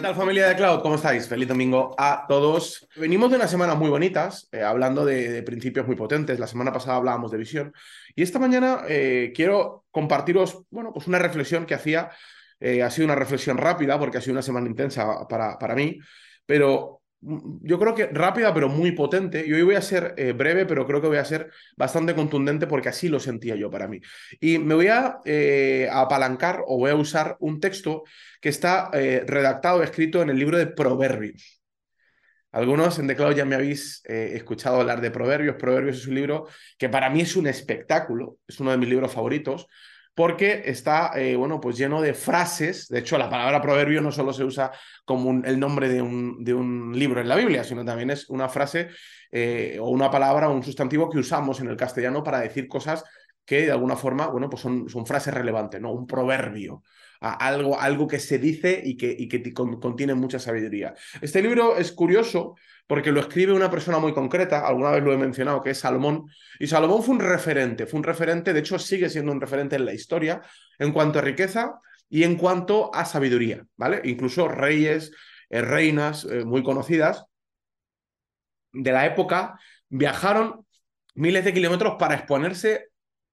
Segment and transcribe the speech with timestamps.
[0.00, 0.80] ¿Qué tal familia de Cloud?
[0.80, 1.28] ¿Cómo estáis?
[1.28, 2.88] Feliz domingo a todos.
[2.96, 6.38] Venimos de unas semanas muy bonitas, eh, hablando de, principios muy potentes.
[6.38, 7.74] La semana pasada hablábamos de visión.
[8.16, 12.10] Y esta mañana eh, quiero compartiros, bueno, pues una reflexión que hacía.
[12.60, 15.98] Eh, ha sido una reflexión rápida porque ha sido una semana intensa para, para mí,
[16.46, 19.44] pero yo creo que rápida, pero muy potente.
[19.46, 22.66] Y hoy voy a ser eh, breve, pero creo que voy a ser bastante contundente
[22.66, 24.00] porque así lo sentía yo para mí.
[24.40, 28.04] Y me voy a, eh, apalancar o voy a usar un texto
[28.40, 31.60] que está eh, redactado, escrito en el libro de Proverbios.
[32.52, 35.54] Algunos en Declaro ya me habéis escuchado hablar de Proverbios.
[35.54, 36.48] Proverbios es un libro
[36.78, 39.68] que para mí es un espectáculo, es uno de mis libros favoritos,
[40.20, 42.88] porque está, eh, bueno, pues lleno de frases.
[42.88, 44.70] De hecho, la palabra proverbio no solo se usa
[45.06, 48.46] como el nombre de un, de un, libro en la Biblia, sino también es una
[48.46, 48.88] frase
[49.32, 53.02] eh, o una palabra o un sustantivo que usamos en el castellano para decir cosas
[53.46, 55.90] que de alguna forma, bueno, pues son, son frases relevantes, ¿no?
[55.90, 56.82] Un proverbio,
[57.22, 60.92] algo, algo que se dice y que, y que contiene mucha sabiduría.
[61.22, 62.56] Este libro es curioso
[62.90, 66.26] porque lo escribe una persona muy concreta, alguna vez lo he mencionado, que es Salomón,
[66.58, 69.84] y Salomón fue un referente, fue un referente, de hecho sigue siendo un referente en
[69.84, 70.42] la historia
[70.76, 74.00] en cuanto a riqueza y en cuanto a sabiduría, ¿vale?
[74.02, 75.12] Incluso reyes,
[75.50, 77.26] eh, reinas eh, muy conocidas
[78.72, 79.56] de la época
[79.88, 80.66] viajaron
[81.14, 82.89] miles de kilómetros para exponerse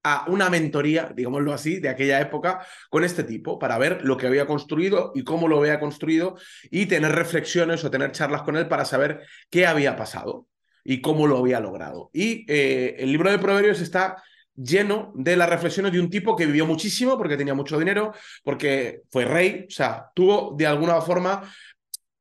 [0.10, 4.28] a una mentoría, digámoslo así, de aquella época con este tipo, para ver lo que
[4.28, 6.38] había construido y cómo lo había construido
[6.72, 10.48] y tener reflexiones o tener charlas con él para saber qué había pasado
[10.86, 12.10] y cómo lo había logrado.
[12.14, 14.24] Y eh, el libro de Proverbios está
[14.56, 18.14] lleno de las reflexiones de un tipo que vivió muchísimo porque tenía mucho dinero,
[18.46, 21.44] porque fue rey, o sea, tuvo de alguna forma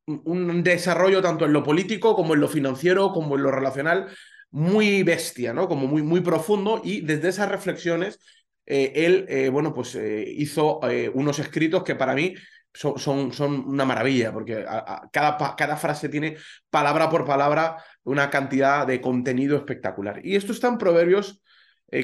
[0.07, 4.09] un desarrollo tanto en lo político como en lo financiero, como en lo relacional,
[4.51, 5.69] muy bestia, ¿no?
[5.69, 8.19] Como muy, muy profundo y desde esas reflexiones
[8.67, 10.81] eh, él, eh, bueno, pues eh, hizo
[11.15, 12.35] unos escritos que para mí
[12.75, 14.65] son, son, son una maravilla, porque
[15.13, 16.37] cada, cada frase tiene
[16.69, 20.21] palabra por palabra una cantidad de contenido espectacular.
[20.25, 21.43] Y esto está en Proverbios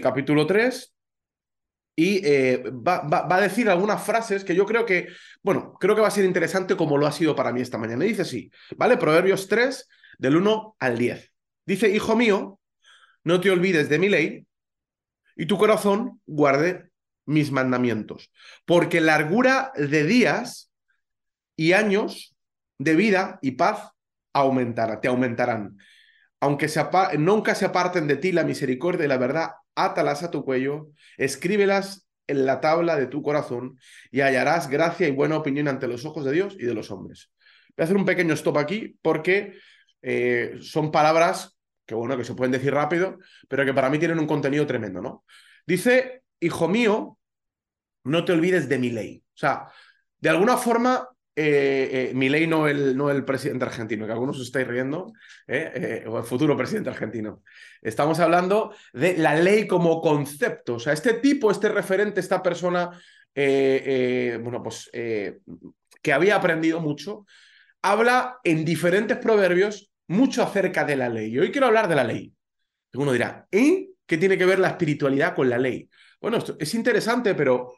[0.00, 0.94] capítulo 3,
[1.94, 2.22] y
[2.70, 5.08] va, va, a decir algunas frases que yo creo que,
[5.42, 8.04] bueno, creo que va a ser interesante como lo ha sido para mí esta mañana.
[8.04, 8.96] dice así, ¿vale?
[8.96, 9.88] Proverbios 3,
[10.18, 11.31] del 1 al 10.
[11.66, 12.60] Dice, hijo mío,
[13.24, 14.46] no te olvides de mi ley
[15.36, 16.90] y tu corazón guarde
[17.24, 18.32] mis mandamientos,
[18.64, 20.72] porque largura de días
[21.56, 22.34] y años
[22.78, 23.90] de vida y paz
[24.32, 25.78] aumentará, te aumentarán.
[26.40, 26.66] Aunque
[27.18, 32.08] nunca se aparten de ti la misericordia y la verdad, átalas a tu cuello, escríbelas
[32.26, 33.78] en la tabla de tu corazón
[34.10, 37.30] y hallarás gracia y buena opinión ante los ojos de Dios y de los hombres.
[37.76, 39.54] Voy a hacer un pequeño stop aquí porque
[40.02, 43.18] eh, son palabras que bueno, que se pueden decir rápido,
[43.48, 45.24] pero que para mí tienen un contenido tremendo, ¿no?
[45.66, 47.18] Dice, hijo mío,
[48.04, 49.22] no te olvides de mi ley.
[49.26, 49.66] O sea,
[50.18, 54.38] de alguna forma, eh, eh, mi ley no el, no el presidente argentino, que algunos
[54.38, 55.12] os estáis riendo,
[56.06, 57.42] o el futuro presidente argentino.
[57.82, 60.74] Estamos hablando de la ley como concepto.
[60.74, 62.90] O sea, este tipo, este referente, esta persona,
[63.34, 67.26] bueno, pues que había aprendido mucho,
[67.82, 71.32] habla en diferentes proverbios mucho acerca de la ley.
[71.32, 72.32] Y hoy quiero hablar de la ley.
[72.94, 73.88] Uno dirá, ¿eh?
[74.06, 75.88] ¿Qué tiene que ver la espiritualidad con la ley?
[76.20, 77.72] Bueno, esto es interesante, pero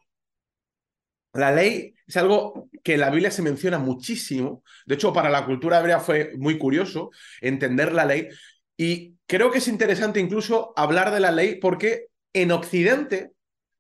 [1.35, 4.63] la ley es algo que en la Biblia se menciona muchísimo.
[4.87, 8.29] De hecho, para la cultura hebrea fue muy curioso entender la ley.
[8.77, 13.33] Y creo que es interesante incluso hablar de la ley porque en Occidente,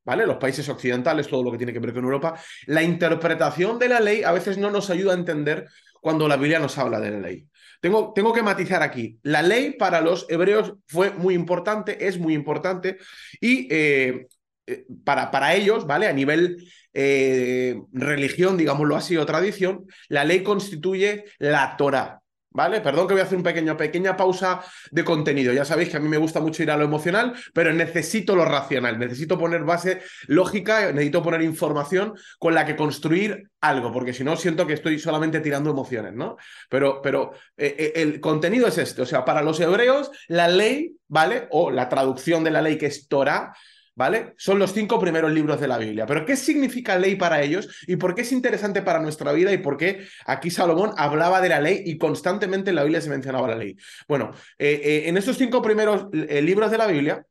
[0.04, 0.26] ¿vale?
[0.26, 4.00] Los países occidentales, todo lo que tiene que ver con Europa, la interpretación de la
[4.00, 5.66] ley a veces no nos ayuda a entender
[6.00, 7.48] cuando la Biblia nos habla de la ley.
[7.84, 9.19] Tengo, tengo que matizar aquí.
[9.22, 12.97] La ley para los hebreos fue muy importante, es muy importante,
[13.43, 14.27] y eh,
[14.67, 16.09] eh, para, para, ellos, ¿vale?
[16.09, 22.22] A nivel eh, religión, digámoslo así, o tradición, la ley constituye la Torah.
[22.56, 22.81] ¿Vale?
[22.81, 25.53] Perdón que voy a hacer una pequeña, pequeña pausa de contenido.
[25.53, 28.44] Ya sabéis que a mí me gusta mucho ir a lo emocional, pero necesito lo
[28.44, 34.22] racional, necesito poner base lógica, necesito poner información con la que construir algo, porque si
[34.22, 36.36] no siento que estoy solamente tirando emociones, ¿no?
[36.68, 40.97] Pero, pero eh, eh, el contenido es este, o sea, para los hebreos la ley,
[41.09, 41.48] ¿vale?
[41.51, 43.53] O la traducción de la ley que es Torah,
[43.94, 44.34] ¿vale?
[44.36, 46.06] Son los cinco primeros libros de la Biblia.
[46.06, 49.58] Pero ¿qué significa ley para ellos y por qué es interesante para nuestra vida y
[49.58, 53.48] por qué aquí Salomón hablaba de la ley y constantemente en la Biblia se mencionaba
[53.48, 53.76] la ley?
[54.08, 57.24] Bueno, eh, eh, en estos cinco primeros eh, libros de la Biblia,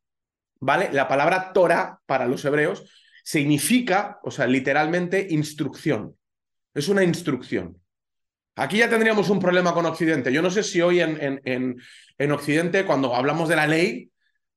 [0.60, 0.90] ¿vale?
[0.92, 2.84] La palabra Torah para los hebreos
[3.24, 6.16] significa, o sea, literalmente instrucción.
[6.74, 7.78] Es una instrucción.
[8.56, 10.32] Aquí ya tendríamos un problema con Occidente.
[10.32, 11.82] Yo no sé si hoy en, en,
[12.18, 14.12] en Occidente, cuando hablamos de la ley,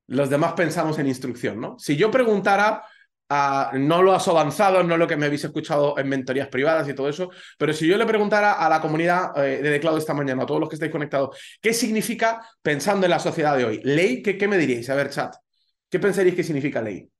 [0.09, 1.79] los demás pensamos en instrucción, ¿no?
[1.79, 2.85] Si yo preguntara
[3.29, 7.09] no lo has avanzado, no lo que me habéis escuchado en mentorías privadas y todo
[7.09, 10.47] eso, pero si yo le preguntara a la comunidad eh, de Cloud esta mañana, a
[10.47, 13.81] todos los que estáis conectados, ¿qué significa pensando en la sociedad de hoy?
[13.83, 14.89] Ley, ¿qué, qué me diríais?
[14.91, 15.35] A ver, chat,
[15.91, 17.11] ¿qué pensaríais que significa ley?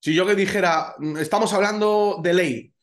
[0.00, 2.74] Si yo que dijera, mm, estamos hablando de ley,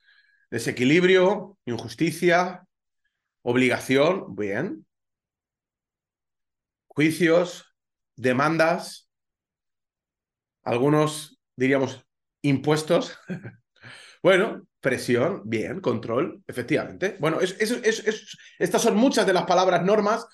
[0.51, 2.65] desequilibrio, injusticia,
[3.43, 4.85] obligación, bien.
[6.95, 7.75] Juicios,
[8.15, 9.09] demandas,
[10.63, 12.05] algunos diríamos
[12.41, 13.17] impuestos.
[14.23, 17.17] bueno, presión, bien, control, efectivamente.
[17.19, 17.55] Bueno, es,
[18.59, 20.25] estas son muchas de las palabras normas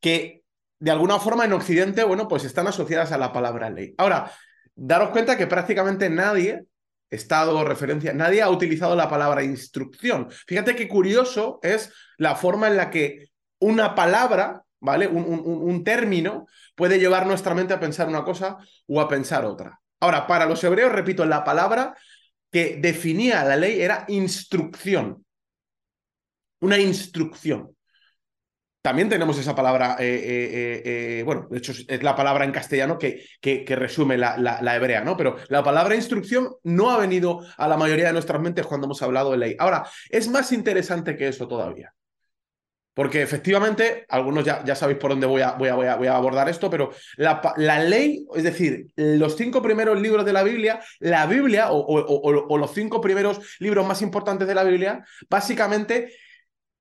[0.00, 0.42] que
[0.78, 3.94] de alguna forma en Occidente, bueno, pues están asociadas a la palabra ley.
[3.98, 4.32] Ahora,
[4.74, 6.64] daros cuenta que prácticamente nadie,
[7.10, 10.30] Estado referencia, nadie ha utilizado la palabra instrucción.
[10.46, 13.26] Fíjate qué curioso es la forma en la que
[13.58, 15.06] una palabra ¿vale?
[15.06, 19.80] Un, término puede llevar nuestra mente a pensar una cosa o a pensar otra.
[20.00, 21.94] Ahora, para los hebreos, repito, la palabra
[22.50, 25.24] que definía la ley era instrucción.
[26.60, 27.76] Una instrucción.
[28.82, 30.82] También tenemos esa palabra, eh, eh,
[31.18, 35.04] eh, bueno, de hecho es la palabra en castellano que, que, resume la, la, hebrea,
[35.04, 35.18] ¿no?
[35.18, 39.02] Pero la palabra instrucción no ha venido a la mayoría de nuestras mentes cuando hemos
[39.02, 39.56] hablado de ley.
[39.58, 41.92] Ahora, es más interesante que eso todavía.
[43.00, 46.50] Porque efectivamente, algunos ya, ya sabéis por dónde voy a, voy, a, voy, a, abordar
[46.50, 51.24] esto, pero la, la, ley, es decir, los cinco primeros libros de la Biblia, la
[51.24, 56.12] Biblia o, o, los cinco primeros libros más importantes de la Biblia, básicamente,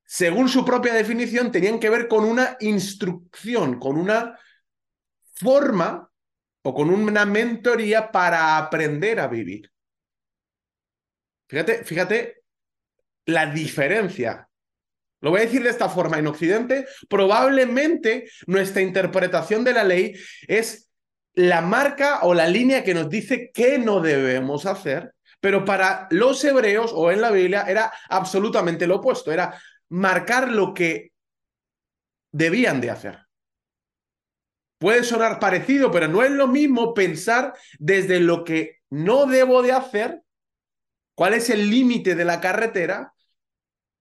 [0.04, 4.38] según su propia definición, tenían que ver con una instrucción, con una
[5.36, 6.12] forma
[6.64, 9.72] o con una mentoría para aprender a vivir.
[11.48, 12.44] Fíjate, fíjate
[13.24, 14.49] la diferencia
[15.22, 20.14] lo voy a decir de esta forma, en Occidente probablemente nuestra interpretación de la ley
[20.48, 20.90] es
[21.34, 26.44] la marca o la línea que nos dice qué no debemos hacer, pero para los
[26.44, 31.12] hebreos o en la Biblia era absolutamente lo opuesto, era marcar lo que
[32.32, 33.20] debían de hacer.
[34.80, 39.74] Puede sonar parecido, pero no es lo mismo pensar desde lo que no debo de
[39.74, 40.22] hacer,
[41.16, 43.14] cuál es el límite de la carretera,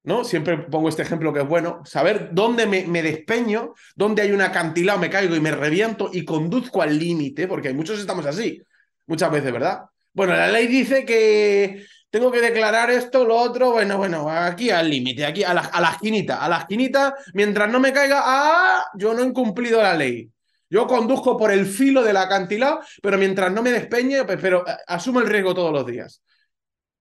[0.09, 0.25] ¿no?
[0.25, 4.99] Siempre pongo este ejemplo que es bueno, saber dónde me, despeño, dónde hay un acantilado,
[4.99, 8.61] me caigo y me reviento y conduzco al límite, porque muchos estamos así,
[9.07, 9.83] muchas veces, ¿verdad?
[10.15, 14.89] Bueno, la ley dice que tengo que declarar esto, lo otro, bueno, bueno, aquí al
[14.89, 18.87] límite, aquí a la, a la esquinita, a la esquinita, mientras no me caiga, ¡ah!
[18.95, 20.31] Yo no he cumplido la ley.
[20.71, 25.21] Yo conduzco por el filo del acantilado, pero mientras no me despeñe, pero eh, asumo
[25.21, 26.23] el riesgo todos los días.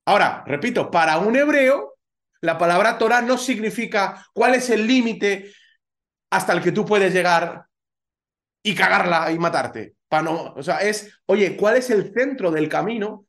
[0.06, 1.97] Ahora, repito, para un hebreo,
[2.42, 5.52] la palabra Torah no significa cuál es el límite
[6.30, 7.66] hasta el que tú puedes llegar
[8.64, 9.96] y cagarla y matarte.
[10.12, 13.26] no, o sea, es, oye, ¿cuál es el centro del camino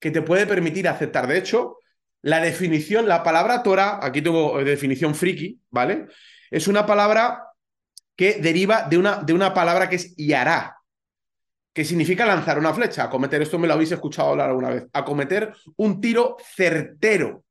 [0.00, 1.26] que te puede permitir aceptar?
[1.26, 1.78] De hecho,
[2.22, 6.06] la definición, la palabra Torah, aquí tengo eh, definición friki, ¿vale?
[6.50, 7.48] Es una palabra
[8.16, 10.76] que deriva de una, de una palabra que es yará,
[11.72, 15.52] que significa lanzar una flecha, acometer, esto me lo habéis escuchado hablar alguna vez, acometer
[15.76, 17.44] un tiro certero.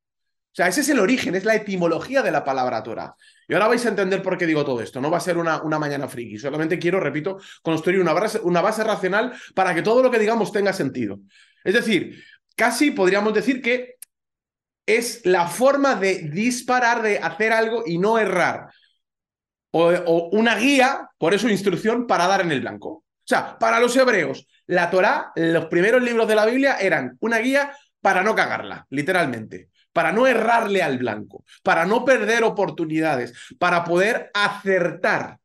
[0.51, 3.15] O sea, ese es el origen, es la etimología de la palabra Torah.
[3.47, 4.99] Y ahora vais a entender por qué digo todo esto.
[4.99, 6.37] No va a ser una, una mañana friki.
[6.37, 10.51] Solamente quiero, repito, construir una base, una base racional para que todo lo que digamos
[10.51, 11.21] tenga sentido.
[11.63, 12.21] Es decir,
[12.57, 13.95] casi podríamos decir que
[14.85, 18.71] es la forma de disparar, de hacer algo y no errar.
[19.71, 22.89] O, o, una guía, por eso instrucción, para dar en el blanco.
[22.89, 27.37] O sea, para los hebreos, la Torah, los primeros libros de la Biblia eran una
[27.37, 33.83] guía para no cagarla, literalmente para no errarle al blanco, para no perder oportunidades, para
[33.83, 35.39] poder acertar.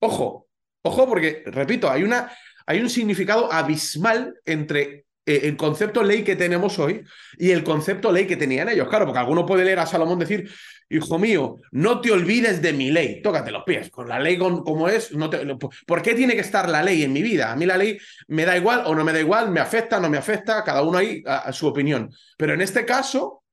[0.00, 0.48] Ojo,
[0.82, 2.32] ojo, porque, repito, hay, una,
[2.66, 7.04] hay un significado abismal entre el concepto ley que tenemos hoy
[7.36, 8.88] y el concepto ley que tenían ellos.
[8.88, 10.50] Claro, porque alguno puede leer a Salomón decir,
[10.90, 14.88] hijo mío, no te olvides de mi ley, tócate los pies, con la ley como
[14.88, 15.44] es, no te,
[15.86, 17.52] ¿por qué tiene que estar la ley en mi vida?
[17.52, 20.08] A mí la ley me da igual o no me da igual, me afecta, no
[20.08, 22.10] me afecta, cada uno ahí a, su opinión.
[22.36, 23.44] Pero en este caso,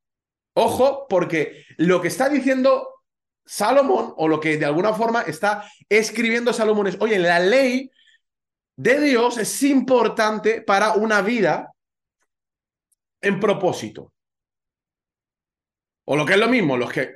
[0.53, 2.87] ojo, porque lo que está diciendo
[3.45, 7.91] Salomón, o lo que de alguna forma está escribiendo Salomón es, oye, la ley
[8.77, 11.73] de Dios es importante para una vida
[13.21, 14.11] en propósito.
[16.05, 17.11] O lo que es lo mismo, los que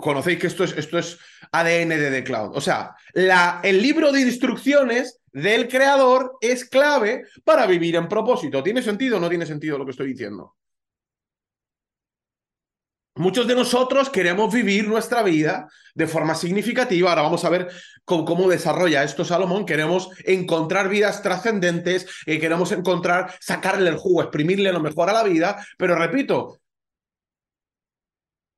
[0.00, 1.18] conocéis que esto es, esto es
[1.52, 2.56] ADN de The Cloud.
[2.56, 8.62] O sea, la, el libro de instrucciones del creador es clave para vivir en propósito.
[8.62, 10.56] ¿Tiene sentido o no tiene sentido lo que estoy diciendo?
[13.16, 17.08] Muchos de nosotros queremos vivir nuestra vida de forma significativa.
[17.08, 17.68] Ahora vamos a ver
[18.04, 19.64] cómo, desarrolla esto Salomón.
[19.64, 25.22] Queremos encontrar vidas trascendentes, eh, queremos encontrar, sacarle el jugo, exprimirle lo mejor a la
[25.22, 25.66] vida.
[25.78, 26.60] Pero repito,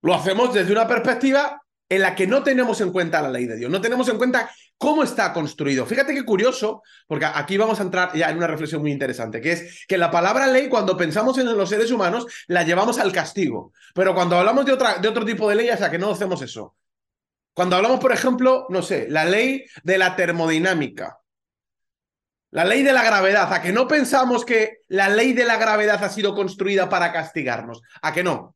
[0.03, 3.57] lo hacemos desde una perspectiva en la que no tenemos en cuenta la ley de
[3.57, 5.85] Dios, no tenemos en cuenta cómo está construido.
[5.85, 9.53] Fíjate qué curioso, porque aquí vamos a entrar ya en una reflexión muy interesante, que
[9.53, 13.73] es que la palabra ley, cuando pensamos en los seres humanos, la llevamos al castigo.
[13.93, 16.77] Pero cuando hablamos de, de otro tipo de ley, o que no hacemos eso.
[17.53, 21.19] Cuando hablamos, por ejemplo, no sé, la ley de la termodinámica,
[22.51, 26.03] la ley de la gravedad, a que no pensamos que la ley de la gravedad
[26.03, 28.55] ha sido construida para castigarnos, a que no.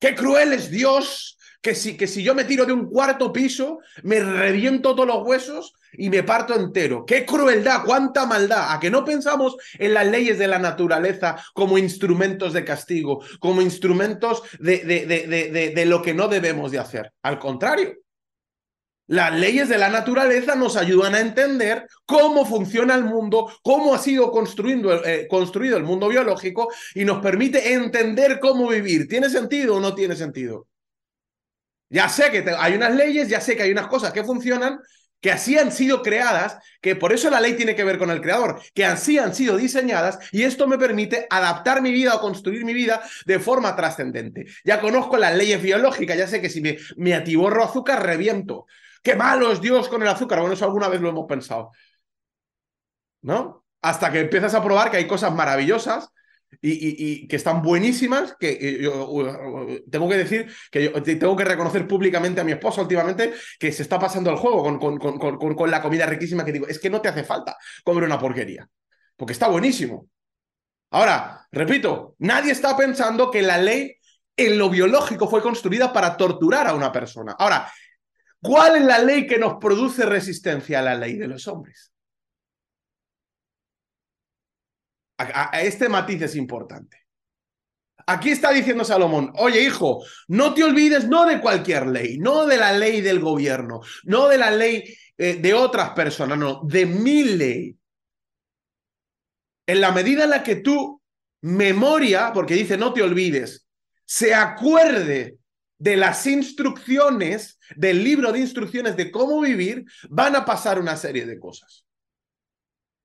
[0.00, 3.78] Qué cruel es Dios que si, que si yo me tiro de un cuarto piso,
[4.02, 7.06] me reviento todos los huesos y me parto entero.
[7.06, 7.84] ¡Qué crueldad!
[7.86, 8.74] ¡Cuánta maldad!
[8.74, 13.62] A que no pensamos en las leyes de la naturaleza como instrumentos de castigo, como
[13.62, 17.12] instrumentos de, de, de, de lo que no debemos de hacer.
[17.22, 17.94] Al contrario,
[19.06, 23.98] las leyes de la naturaleza nos ayudan a entender cómo funciona el mundo, cómo ha
[23.98, 24.32] sido
[25.04, 29.06] eh, construido el mundo biológico y nos permite entender cómo vivir.
[29.06, 30.66] ¿Tiene sentido o no tiene sentido?
[31.92, 34.80] Ya sé que hay unas leyes, ya sé que hay unas cosas que funcionan,
[35.20, 38.22] que así han sido creadas, que por eso la ley tiene que ver con el
[38.22, 42.64] creador, que así han sido diseñadas y esto me permite adaptar mi vida o construir
[42.64, 44.46] mi vida de forma trascendente.
[44.64, 48.64] Ya conozco las leyes biológicas, ya sé que si me, me atiborro azúcar, reviento.
[49.02, 50.40] ¡Qué malo es Dios con el azúcar!
[50.40, 51.72] Bueno, eso alguna vez lo hemos pensado.
[53.20, 53.66] ¿No?
[53.82, 56.08] Hasta que empiezas a probar que hay cosas maravillosas
[56.60, 61.86] y, que están buenísimas, que eh, yo, tengo que decir que yo tengo que reconocer
[61.88, 65.70] públicamente a mi esposa últimamente que se está pasando el juego con, con, con, con,
[65.70, 68.68] la comida riquísima que digo, es que no te hace falta comer una porquería,
[69.16, 70.08] porque está buenísimo.
[70.90, 73.96] Ahora, repito, nadie está pensando que la ley
[74.36, 77.34] en lo biológico fue construida para torturar a una persona.
[77.38, 77.70] Ahora,
[78.40, 81.91] ¿cuál es la ley que nos produce resistencia a la ley de los hombres?
[85.52, 86.98] Este matiz es importante.
[88.06, 92.56] Aquí está diciendo Salomón, oye hijo, no te olvides no de cualquier ley, no de
[92.56, 97.24] la ley del gobierno, no de la ley eh, de otras personas, no, de mi
[97.24, 97.76] ley.
[99.66, 101.00] En la medida en la que tú
[101.42, 103.68] memoria, porque dice no te olvides,
[104.04, 105.38] se acuerde
[105.78, 111.26] de las instrucciones, del libro de instrucciones de cómo vivir, van a pasar una serie
[111.26, 111.84] de cosas.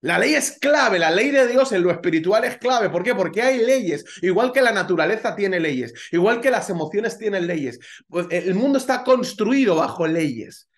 [0.02, 2.90] La ley es clave, la ley de Dios en lo espiritual es clave.
[2.90, 3.16] ¿Por qué?
[3.16, 7.80] Porque hay leyes, igual que la naturaleza tiene leyes, igual que las emociones tienen leyes.
[8.08, 10.70] Pues el mundo está construido bajo leyes.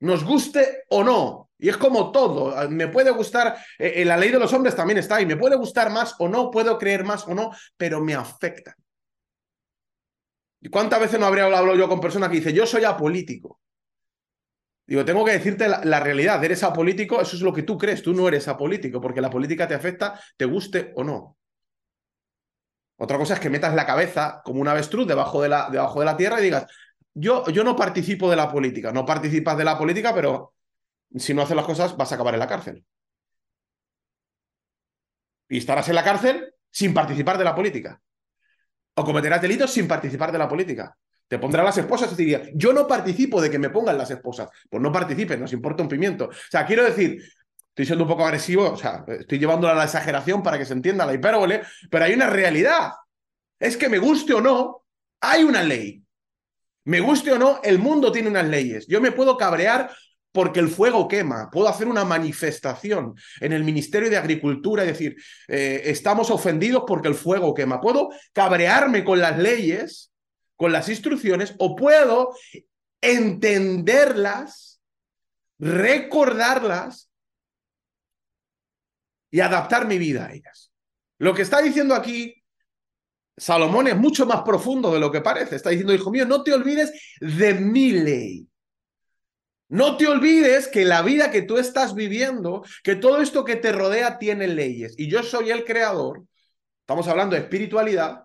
[0.00, 1.50] Nos guste o no.
[1.58, 2.68] Y es como todo.
[2.70, 5.26] Me puede gustar, eh, eh, la ley de los hombres también está ahí.
[5.26, 8.76] Me puede gustar más o no, puedo creer más o no, pero me afecta.
[10.60, 13.60] ¿Y cuántas veces no habría hablado yo con personas que dicen, yo soy apolítico?
[14.86, 18.12] Digo, tengo que decirte la, realidad, eres apolítico, eso es lo que tú crees, tú
[18.12, 21.38] no eres apolítico, porque la política te afecta, te guste o no.
[22.96, 26.06] Otra cosa es que metas la cabeza como un avestruz debajo de la, debajo de
[26.06, 26.66] la tierra y digas,
[27.14, 30.54] yo, yo no participo de la política, no participas de la política, pero
[31.16, 32.84] si no haces las cosas vas a acabar en la cárcel.
[35.48, 38.00] Y estarás en la cárcel sin participar de la política.
[38.96, 40.96] O cometerás delitos sin participar de la política.
[41.28, 44.48] Te pondrán las esposas y diría, yo no participo de que me pongan las esposas.
[44.68, 46.26] Pues no participes, nos importa un pimiento.
[46.26, 47.22] O sea, quiero decir,
[47.68, 50.74] estoy siendo un poco agresivo, o sea, estoy llevándola a la exageración para que se
[50.74, 52.92] entienda la hipérbole, pero hay una realidad.
[53.58, 54.84] Es que me guste o no,
[55.20, 56.02] hay una ley.
[56.84, 58.86] Me guste o no, el mundo tiene unas leyes.
[58.86, 59.90] Yo me puedo cabrear
[60.30, 61.48] porque el fuego quema.
[61.50, 65.16] Puedo hacer una manifestación en el Ministerio de Agricultura y decir,
[65.48, 67.80] eh, estamos ofendidos porque el fuego quema.
[67.80, 70.12] Puedo cabrearme con las leyes
[70.56, 72.34] con las instrucciones o puedo
[73.00, 74.80] entenderlas,
[75.58, 77.10] recordarlas
[79.30, 80.72] y adaptar mi vida a ellas.
[81.18, 82.44] Lo que está diciendo aquí
[83.36, 85.56] Salomón es mucho más profundo de lo que parece.
[85.56, 88.48] Está diciendo, hijo mío, no te olvides de mi ley.
[89.68, 93.72] No te olvides que la vida que tú estás viviendo, que todo esto que te
[93.72, 94.94] rodea tiene leyes.
[94.96, 96.24] Y yo soy el creador.
[96.80, 98.24] Estamos hablando de espiritualidad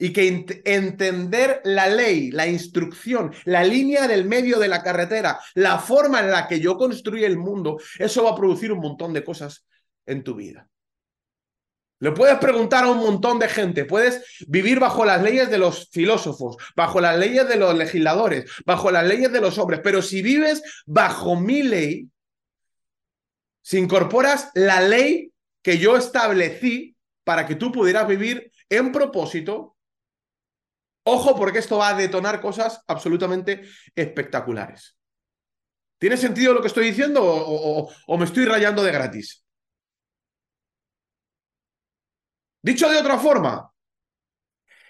[0.00, 5.78] y que entender la ley, la instrucción, la línea del medio de la carretera, la
[5.78, 9.22] forma en la que yo construí el mundo, eso va a producir un montón de
[9.22, 9.66] cosas
[10.06, 10.66] en tu vida.
[11.98, 15.90] Le puedes preguntar a un montón de gente, puedes vivir bajo las leyes de los
[15.90, 20.22] filósofos, bajo las leyes de los legisladores, bajo las leyes de los hombres, pero si
[20.22, 22.08] vives bajo mi ley,
[23.60, 25.30] si incorporas la ley
[25.60, 29.76] que yo establecí para que tú pudieras vivir en propósito,
[31.04, 33.62] Ojo porque esto va a detonar cosas absolutamente
[33.94, 34.98] espectaculares.
[35.98, 39.44] ¿Tiene sentido lo que estoy diciendo o, me estoy rayando de gratis?
[42.62, 43.70] Dicho de otra forma,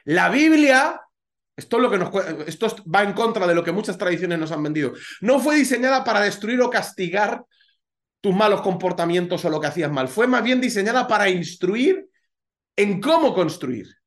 [0.05, 1.01] la Biblia,
[1.57, 2.11] esto, es lo que nos,
[2.47, 6.03] esto va en contra de lo que muchas tradiciones nos han vendido, no fue diseñada
[6.03, 7.45] para destruir o castigar
[8.21, 12.09] tus malos comportamientos o lo que hacías mal, fue más bien diseñada para instruir
[12.77, 14.00] en cómo construir.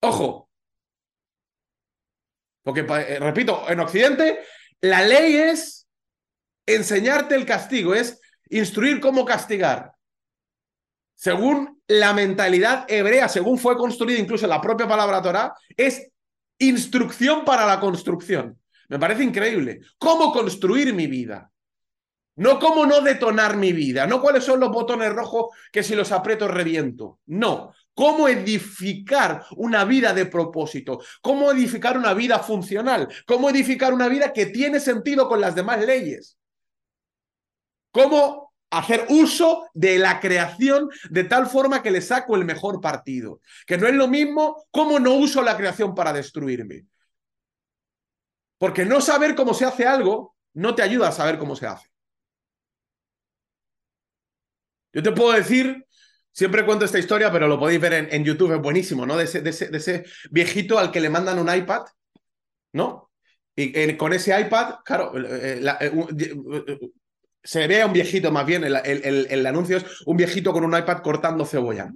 [0.00, 0.48] Ojo,
[2.68, 4.40] porque, eh, repito, en Occidente
[4.82, 5.88] la ley es
[6.66, 9.92] enseñarte el castigo, es instruir cómo castigar.
[11.14, 16.10] Según la mentalidad hebrea, según fue construida incluso la propia palabra Torah, es
[16.58, 18.60] instrucción para la construcción.
[18.88, 19.80] Me parece increíble.
[19.96, 21.50] ¿Cómo construir mi vida?
[22.36, 26.12] No cómo no detonar mi vida, no cuáles son los botones rojos que si los
[26.12, 27.18] aprieto reviento.
[27.26, 34.06] No, cómo edificar una vida de propósito, cómo edificar una vida funcional, cómo edificar una
[34.06, 36.38] vida que tiene sentido con las demás leyes.
[37.90, 43.40] Cómo hacer uso de la creación de tal forma que le saco el mejor partido.
[43.66, 46.86] Que no es lo mismo cómo no uso la creación para destruirme.
[48.58, 51.88] Porque no saber cómo se hace algo no te ayuda a saber cómo se hace.
[54.92, 55.84] Yo te puedo decir,
[56.38, 59.16] siempre cuento esta historia, pero lo podéis ver en, YouTube, es buenísimo, ¿no?
[59.16, 61.82] De ese, de, ese, viejito al que le mandan un iPad,
[62.74, 63.10] ¿no?
[63.56, 66.78] Y con ese iPad, claro, eh, eh, eh,
[67.42, 70.98] se ve a un viejito más bien, el, anuncio es un viejito con un iPad
[70.98, 71.92] cortando cebolla.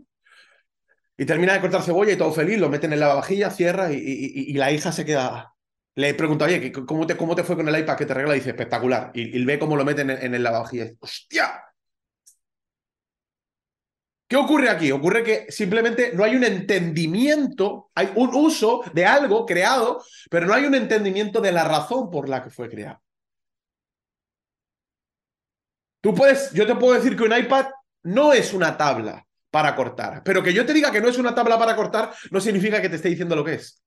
[1.17, 4.53] Y termina de cortar cebolla y todo feliz, lo meten en la lavavajilla, cierra y,
[4.55, 5.55] la hija se queda.
[5.95, 8.35] Le pregunta, oye, ¿cómo te, ¿cómo te fue con el iPad que te regala?
[8.35, 9.13] Y dice, espectacular.
[9.15, 10.91] Y, ve cómo lo meten en, en el lavavajilla.
[10.99, 11.63] ¡Hostia!
[14.33, 14.91] ¿Qué ocurre aquí?
[14.91, 20.55] Ocurre que simplemente no hay un entendimiento, hay un uso de algo creado, pero no
[20.55, 23.03] hay un entendimiento de la razón por la que fue creado.
[26.01, 27.67] Tú puedes, yo te puedo decir que un iPad
[28.05, 31.35] no es una tabla para cortar, pero que yo te diga que no es una
[31.35, 33.83] tabla para cortar no significa que te esté diciendo lo que es.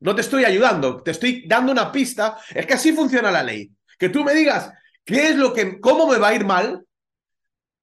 [0.00, 2.38] No te estoy ayudando, te estoy dando una pista.
[2.52, 3.70] Es que así funciona la ley.
[3.96, 4.68] Que tú me digas
[5.04, 6.84] qué es lo que, cómo me va a ir mal,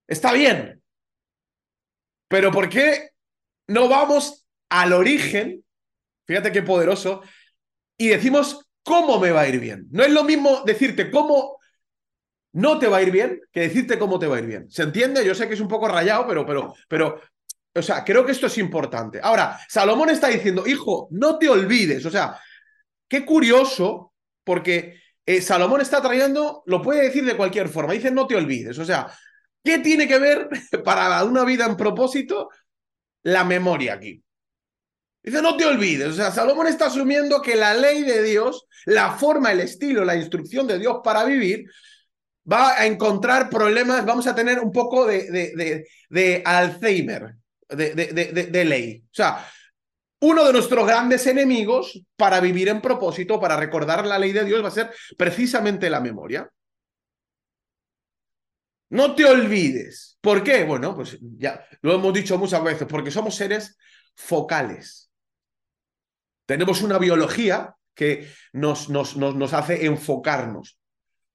[0.05, 0.82] está bien,
[2.33, 3.11] pero ¿por qué
[3.67, 5.63] no vamos al origen?
[6.25, 7.21] Fíjate qué poderoso.
[7.95, 9.85] Y decimos cómo me va a ir bien.
[9.91, 11.59] No es lo mismo decirte cómo
[12.53, 14.65] no te va a ir bien que decirte cómo te va a ir bien.
[14.71, 15.23] ¿Se entiende?
[15.23, 17.21] Yo sé que es un poco rayado, pero, pero, pero,
[17.75, 19.19] o sea, creo que esto es importante.
[19.21, 22.03] Ahora, Salomón está diciendo, hijo, no te olvides.
[22.03, 22.39] O sea,
[23.07, 24.11] qué curioso,
[24.43, 28.79] porque eh, Salomón está trayendo, lo puede decir de cualquier forma, dice, no te olvides.
[28.79, 29.13] O sea,
[29.63, 30.49] ¿Qué tiene que ver
[30.83, 32.49] para una vida en propósito
[33.23, 34.21] la memoria aquí?
[35.23, 39.11] Dice, no te olvides, o sea, Salomón está asumiendo que la ley de Dios, la
[39.11, 41.65] forma, el estilo, la instrucción de Dios para vivir,
[42.51, 47.35] va a encontrar problemas, vamos a tener un poco de, de, de, Alzheimer,
[47.69, 47.93] de,
[48.51, 49.01] de ley.
[49.05, 49.47] O sea,
[50.19, 54.61] uno de nuestros grandes enemigos para vivir en propósito, para recordar la ley de Dios,
[54.61, 56.49] va a ser precisamente la memoria.
[58.93, 60.19] No te olvides.
[60.21, 60.65] ¿Por qué?
[60.65, 63.75] Bueno, pues ya lo hemos dicho muchas veces, porque somos seres
[64.15, 65.09] focales.
[66.45, 70.79] Tenemos una biología que nos, nos, nos, hace enfocarnos.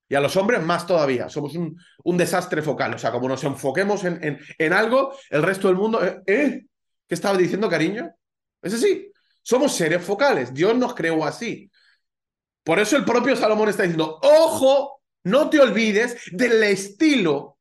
[0.09, 1.29] Y a los hombres más todavía.
[1.29, 2.94] Somos un, un desastre focal.
[2.94, 6.05] O sea, como nos enfoquemos en, en, en algo, el resto del mundo...
[6.05, 6.23] ¿eh?
[6.27, 6.66] ¿eh?
[7.09, 8.09] ¿Qué estaba diciendo, cariño?
[8.62, 9.11] Es así.
[9.42, 10.55] Somos seres focales.
[10.55, 11.68] Dios nos creó así.
[12.62, 17.59] Por eso el propio Salomón está diciendo, ojo no te olvides del estilo,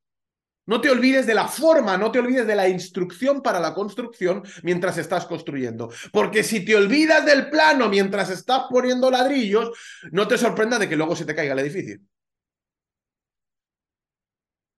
[0.67, 4.43] no te olvides de la forma, no te olvides de la instrucción para la construcción
[4.63, 5.89] mientras estás construyendo.
[6.11, 9.71] Porque si te olvidas del plano mientras estás poniendo ladrillos,
[10.11, 11.99] no te sorprenda de que luego se te caiga el edificio.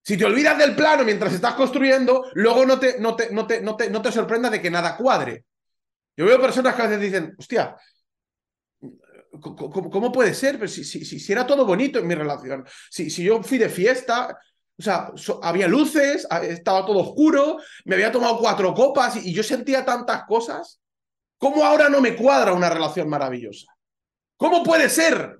[0.04, 3.62] Si te olvidas del plano mientras estás construyendo, luego no te, no te, no te,
[3.62, 5.46] no te, no te sorprenda de que nada cuadre.
[6.16, 7.76] Yo veo personas que a veces dicen, hostia,
[9.42, 10.68] ¿Cómo, puede ser?
[10.70, 12.66] Si, si, si, era todo bonito en mi relación.
[12.90, 14.38] Si, si yo fui de fiesta,
[14.80, 15.12] o sea,
[15.44, 20.80] había luces, estaba todo oscuro, me había tomado cuatro copas y, yo sentía tantas cosas.
[21.38, 23.68] ¿Cómo ahora no me cuadra una relación maravillosa?
[24.38, 25.40] ¿Cómo puede ser?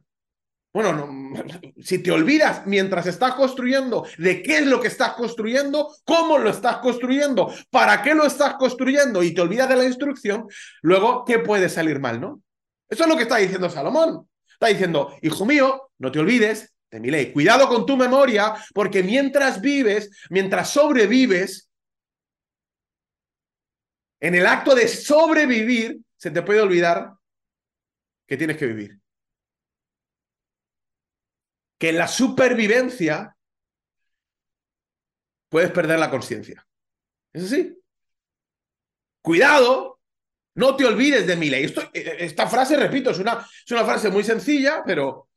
[0.74, 1.34] Bueno, no,
[1.82, 6.50] si te olvidas mientras estás construyendo de qué es lo que estás construyendo, cómo lo
[6.50, 10.48] estás construyendo, para qué lo estás construyendo y te olvidas de la instrucción,
[10.82, 12.42] luego, ¿qué puede salir mal, no?
[12.90, 14.28] Eso es lo que está diciendo Salomón.
[14.52, 17.32] Está diciendo, hijo mío, no te olvides de mi ley.
[17.32, 21.70] Cuidado con tu memoria, porque mientras vives, mientras sobrevives,
[24.20, 27.14] en el acto de sobrevivir, se te puede olvidar
[28.28, 29.00] que tienes que vivir.
[31.78, 33.36] Que en la supervivencia
[35.48, 36.68] puedes perder la conciencia.
[37.32, 37.82] ¿Es así?
[39.22, 39.99] Cuidado,
[40.56, 41.66] no te olvides de mi ley.
[41.66, 45.30] Esto, eh, esta frase, repito, es una, es una frase muy sencilla, pero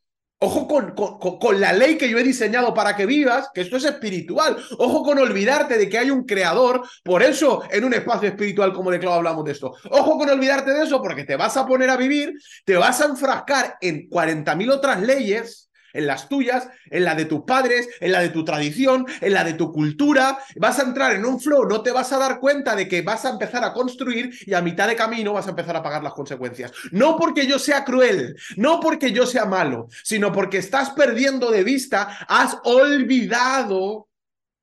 [0.44, 0.92] Ojo con,
[1.38, 4.56] con, la ley que yo he diseñado para que vivas, que esto es espiritual.
[4.76, 6.82] Ojo con olvidarte de que hay un creador.
[7.04, 9.72] Por eso, en un espacio espiritual como de Clau hablamos de esto.
[9.88, 13.04] Ojo con olvidarte de eso, porque te vas a poner a vivir, te vas a
[13.04, 18.20] enfrascar en 40.000 otras leyes en las tuyas, en la de tus padres, en la
[18.20, 20.38] de tu tradición, en la de tu cultura.
[20.56, 23.24] Vas a entrar en un flow, no te vas a dar cuenta de que vas
[23.24, 26.14] a empezar a construir y a mitad de camino vas a empezar a pagar las
[26.14, 26.72] consecuencias.
[26.90, 31.64] No porque yo sea cruel, no porque yo sea malo, sino porque estás perdiendo de
[31.64, 34.08] vista, has olvidado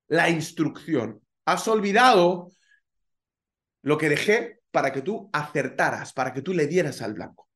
[0.08, 2.50] la instrucción, has olvidado
[3.82, 7.49] lo que dejé para que tú acertaras, para que tú le dieras al blanco.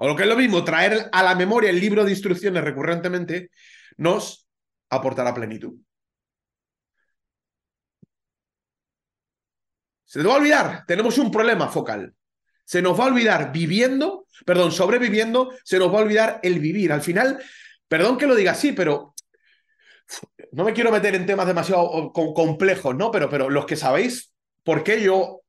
[0.00, 3.50] O lo que es lo mismo, traer a la memoria el libro de instrucciones recurrentemente,
[3.96, 4.48] nos
[4.90, 5.74] aportará plenitud.
[10.04, 12.14] Se nos va a olvidar, tenemos un problema focal.
[12.64, 16.92] Se nos va a olvidar viviendo, perdón, sobreviviendo, se nos va a olvidar el vivir.
[16.92, 17.42] Al final,
[17.88, 19.14] perdón que lo diga así, pero
[20.52, 23.10] no me quiero meter en temas demasiado complejos, ¿no?
[23.10, 24.32] Pero, pero los que sabéis
[24.62, 25.42] por qué yo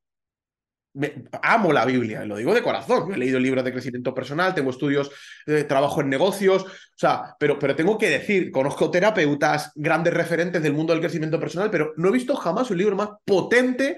[1.42, 3.14] amo la Biblia, lo digo de corazón.
[3.14, 5.12] He leído libros de crecimiento personal, tengo estudios,
[5.46, 10.62] de trabajo en negocios, o sea, pero, pero tengo que decir, conozco terapeutas, grandes referentes
[10.62, 13.98] del mundo del crecimiento personal, pero no he visto jamás un libro más potente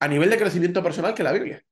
[0.00, 1.62] a nivel de crecimiento personal que la Biblia.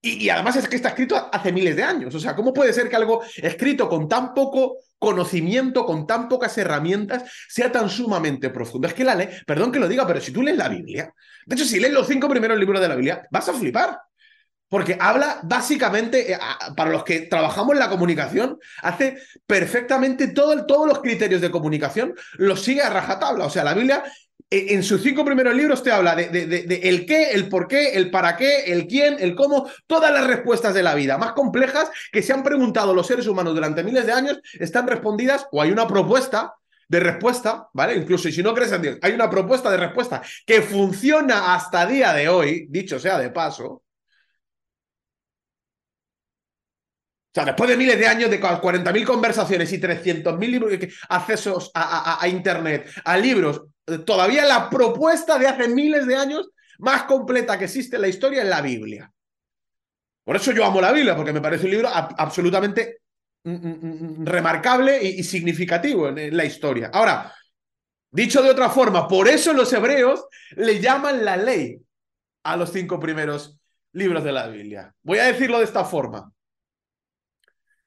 [0.00, 2.14] Y, además es que está escrito hace miles de años.
[2.14, 6.56] O sea, ¿cómo puede ser que algo escrito con tan poco conocimiento, con tan pocas
[6.56, 8.86] herramientas, sea tan sumamente profundo?
[8.86, 11.12] Es que la ley, perdón que lo diga, pero si tú lees la Biblia,
[11.46, 13.98] de hecho, si lees los cinco primeros libros de la Biblia, vas a flipar.
[14.68, 16.38] Porque habla básicamente, eh,
[16.76, 22.14] para los que trabajamos en la comunicación, hace perfectamente todo, todos los criterios de comunicación,
[22.34, 23.46] los sigue a rajatabla.
[23.46, 24.04] O sea, la Biblia
[24.50, 28.10] en sus cinco primeros libros te habla de, de, el qué, el por qué, el
[28.10, 32.22] para qué, el quién, el cómo, todas las respuestas de la vida más complejas que
[32.22, 35.86] se han preguntado los seres humanos durante miles de años están respondidas o hay una
[35.86, 36.54] propuesta
[36.88, 37.94] de respuesta, ¿vale?
[37.94, 42.14] Incluso si no crees en Dios, hay una propuesta de respuesta que funciona hasta día
[42.14, 43.82] de hoy, dicho sea de paso,
[47.44, 53.62] después de miles de años, de 40.000 conversaciones y 300.000 accesos a, Internet, a libros,
[54.04, 58.42] todavía la propuesta de hace miles de años más completa que existe en la historia
[58.42, 59.12] es la Biblia.
[60.24, 63.00] Por eso yo amo la Biblia, porque me parece un libro absolutamente
[63.44, 66.90] mm, mm, mm, remarcable y, significativo en, la historia.
[66.92, 67.32] Ahora,
[68.10, 71.80] dicho de otra forma, por eso los hebreos le llaman la ley
[72.44, 73.58] a los cinco primeros
[73.92, 74.94] libros de la Biblia.
[75.02, 76.30] Voy a decirlo de esta forma.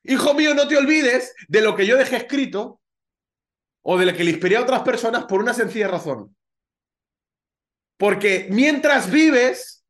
[0.04, 2.82] Hijo mío, no te olvides de lo que yo dejé escrito
[3.84, 6.36] o de lo que le inspiré a otras personas por una sencilla razón.
[7.98, 9.86] Porque mientras vives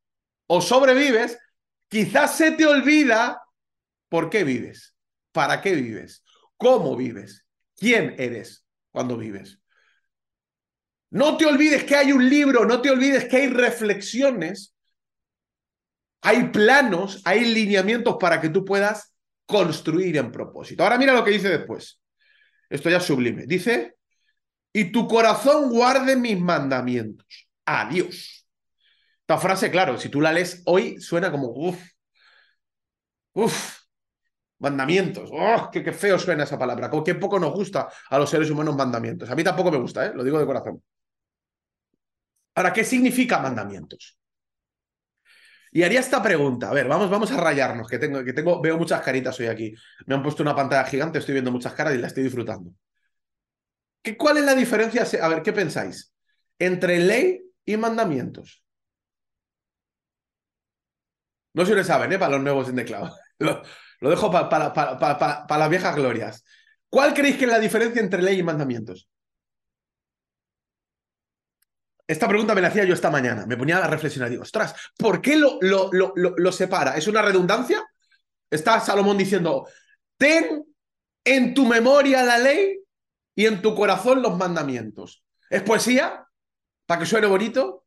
[0.46, 1.38] o sobrevives,
[1.88, 3.42] quizás se te olvida
[4.08, 4.94] por qué vives,
[5.32, 6.22] para qué vives,
[6.58, 7.46] cómo vives,
[7.76, 9.58] quién eres cuando vives.
[11.10, 14.74] No te olvides que hay un libro, no te olvides que hay reflexiones,
[16.22, 19.11] hay planos, hay lineamientos para que tú puedas
[19.46, 20.82] construir en propósito.
[20.82, 22.00] Ahora mira lo que dice después.
[22.68, 23.46] Esto ya es sublime.
[23.46, 23.96] Dice,
[24.72, 27.48] y tu corazón guarde mis mandamientos.
[27.66, 28.46] Adiós.
[29.20, 31.80] Esta frase, claro, si tú la lees hoy, suena como, uff,
[33.34, 33.78] uff,
[34.58, 35.28] mandamientos.
[35.32, 36.88] ¡Oh, qué, feo suena esa palabra!
[36.88, 39.28] Como que poco nos gusta a los seres humanos mandamientos.
[39.30, 40.12] A mí tampoco me gusta, ¿eh?
[40.14, 40.82] lo digo de corazón.
[42.54, 44.18] Ahora, ¿qué significa mandamientos?
[45.74, 46.68] Y haría esta pregunta.
[46.70, 49.74] A ver, vamos, vamos a rayarnos, que tengo, que tengo, veo muchas caritas hoy aquí.
[50.06, 52.72] Me han puesto una pantalla gigante, estoy viendo muchas caras y la estoy disfrutando.
[54.02, 55.04] ¿Qué, ¿Cuál es la diferencia?
[55.22, 56.12] A ver, ¿qué pensáis?
[56.58, 58.62] Entre ley y mandamientos.
[61.54, 62.18] No sé si lo saben, ¿eh?
[62.18, 63.14] Para los nuevos en teclado.
[63.38, 63.60] Lo,
[64.00, 66.44] lo dejo para, para, para, para las viejas glorias.
[66.88, 69.08] ¿Cuál creéis que es la diferencia entre ley y mandamientos?
[72.06, 73.46] Esta pregunta me la hacía yo esta mañana.
[73.46, 74.30] Me ponía a reflexionar.
[74.30, 76.96] Digo, ostras, ¿por qué lo, lo, lo, lo separa?
[76.96, 77.84] ¿Es una redundancia?
[78.50, 79.66] Está Salomón diciendo,
[80.16, 80.64] ten
[81.24, 82.80] en tu memoria la ley
[83.34, 85.24] y en tu corazón los mandamientos.
[85.48, 86.26] ¿Es poesía?
[86.86, 87.86] ¿Para que suene bonito?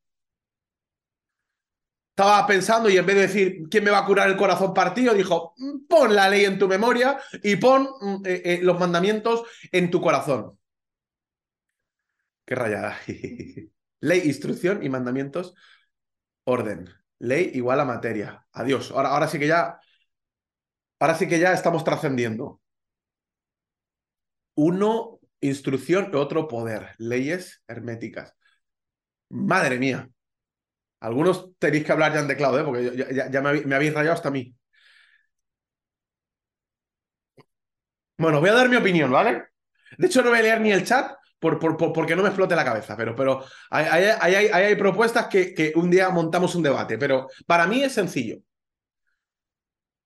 [2.10, 5.13] Estaba pensando y en vez de decir, ¿quién me va a curar el corazón partido?
[5.13, 9.43] Dijo, mm, pon la ley en tu memoria y pon mm, eh, eh, los mandamientos
[9.71, 10.58] en tu corazón.
[12.45, 12.97] Qué rayada.
[14.00, 15.56] Ley, instrucción y mandamientos,
[16.44, 16.90] orden.
[17.20, 18.46] Ley igual a materia.
[18.52, 18.92] Adiós.
[18.92, 19.80] Ahora, ahora sí que ya.
[21.00, 22.62] Ahora sí que ya estamos trascendiendo.
[24.56, 26.96] Uno, instrucción otro poder.
[26.98, 28.34] Leyes herméticas.
[29.30, 30.10] Madre mía.
[31.00, 32.64] Algunos tenéis que hablar ya en teclado, ¿eh?
[32.64, 34.56] porque ya, me, habéis rayado hasta mí.
[38.18, 39.50] Bueno, voy a dar mi opinión, ¿vale?
[39.98, 41.12] De hecho, no voy a leer ni el chat
[41.60, 44.06] por, porque no me explote la cabeza, pero, pero hay,
[44.52, 48.38] hay, propuestas que, que, un día montamos un debate, pero para mí es sencillo.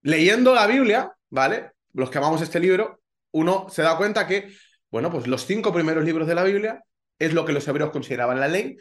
[0.01, 1.71] Leyendo la Biblia, ¿vale?
[1.93, 4.53] Los que amamos este libro, uno se da cuenta que,
[4.91, 6.83] bueno, pues los cinco primeros libros de la Biblia
[7.17, 8.77] es lo que los hebreos consideraban la ley,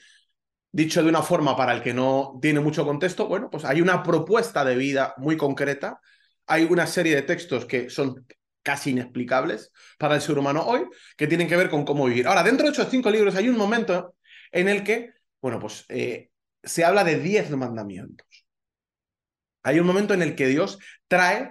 [0.70, 4.02] Dicho de una forma para el que no tiene mucho contexto, bueno, pues hay una
[4.02, 5.98] propuesta de vida muy concreta,
[6.46, 8.26] hay una serie de textos que son
[8.68, 10.82] casi inexplicables para el ser humano hoy,
[11.16, 12.26] que tienen que ver con cómo vivir.
[12.26, 14.14] Ahora, dentro de esos cinco libros hay un momento
[14.52, 16.28] en el que, bueno, pues eh,
[16.62, 18.26] se habla de diez mandamientos.
[19.62, 20.78] Hay un momento en el que Dios
[21.08, 21.50] trae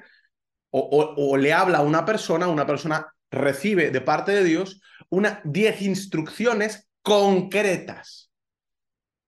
[0.69, 5.41] o, o le habla a una persona, una persona recibe de parte de Dios una
[5.43, 8.26] diez instrucciones concretas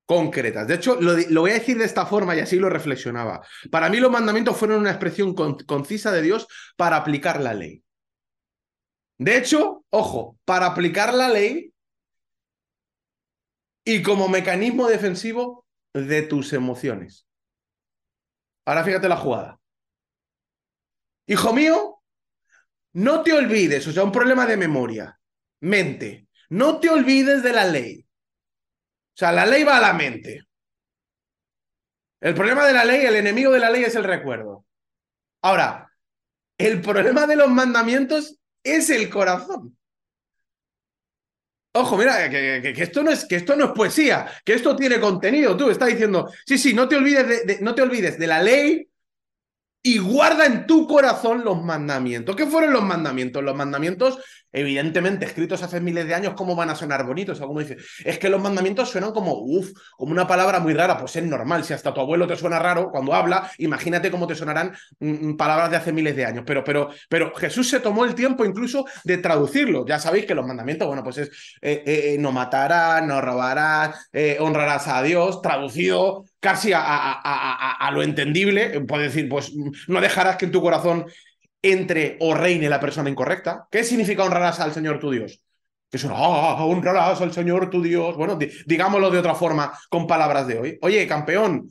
[0.09, 0.67] concretas.
[0.67, 3.45] De hecho, lo, voy a decir de esta forma y así lo reflexionaba.
[3.69, 7.83] Para mí los mandamientos fueron una expresión concisa de Dios para aplicar la ley.
[9.19, 11.71] De hecho, ojo, para aplicar la ley
[13.85, 17.27] y como mecanismo defensivo de tus emociones.
[18.65, 19.59] Ahora fíjate la jugada.
[21.27, 22.01] Hijo mío,
[22.93, 25.19] no te olvides, o sea, un problema de memoria,
[25.61, 28.08] mente, no te olvides de la ley.
[29.19, 30.47] O sea, la ley va a la mente.
[32.21, 34.65] El problema de la ley, el enemigo de la ley es el recuerdo.
[35.41, 35.91] Ahora,
[36.57, 39.77] el problema de los mandamientos es el corazón.
[41.73, 45.57] Ojo, mira, que, esto no es, que esto no es poesía, que esto tiene contenido.
[45.57, 48.88] Tú estás diciendo, sí, sí, no te olvides de, no te olvides de la ley
[49.81, 52.35] y guarda en tu corazón los mandamientos.
[52.35, 53.43] ¿Qué fueron los mandamientos?
[53.43, 54.19] Los mandamientos
[54.51, 57.39] evidentemente escritos hace miles de años, ¿cómo van a sonar bonitos?
[57.41, 61.15] Alguno dice, es que los mandamientos suenan como, uff, como una palabra muy rara, pues
[61.15, 64.73] es normal, si hasta tu abuelo te suena raro cuando habla, imagínate cómo te sonarán
[64.99, 68.15] mm, mm, palabras de hace miles de años, pero, pero, pero Jesús se tomó el
[68.15, 71.29] tiempo incluso de traducirlo, ya sabéis que los mandamientos, bueno, pues es
[71.61, 78.81] eh, eh, no matarás, no robarás, eh, honrarás a Dios, traducido casi a, lo entendible,
[78.81, 79.53] puede decir, pues
[79.87, 81.05] no dejarás que en tu corazón
[81.61, 83.67] entre o reine la persona incorrecta.
[83.69, 85.41] ¿Qué significa honrarás al Señor tu Dios?
[85.89, 88.15] Que es ah, honrarás al Señor tu Dios.
[88.15, 90.79] Bueno, digámoslo de otra forma con palabras de hoy.
[90.81, 91.69] Oye, campeón,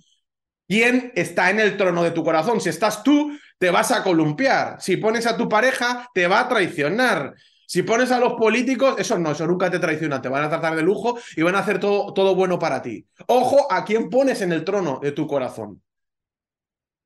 [0.67, 2.61] ¿quién está en el trono de tu corazón?
[2.61, 4.77] Si estás tú, te vas a columpiar.
[4.81, 7.35] Si pones a tu pareja, te va a traicionar.
[7.69, 10.75] Si pones a los políticos, eso no, eso nunca te traiciona, te van a tratar
[10.75, 13.07] de lujo y van a hacer todo, todo bueno para ti.
[13.27, 15.83] Ojo a quién pones en el trono de tu corazón.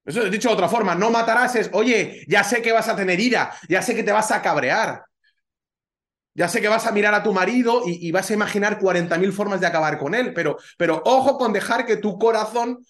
[0.05, 3.18] Eso dicho de otra forma, no matarás es, oye, ya sé que vas a tener
[3.18, 5.05] ira, ya sé que te vas a cabrear,
[6.33, 9.61] ya sé que vas a mirar a tu marido y, vas a imaginar 40.000 formas
[9.61, 12.87] de acabar con él, pero, pero ojo con dejar que tu corazón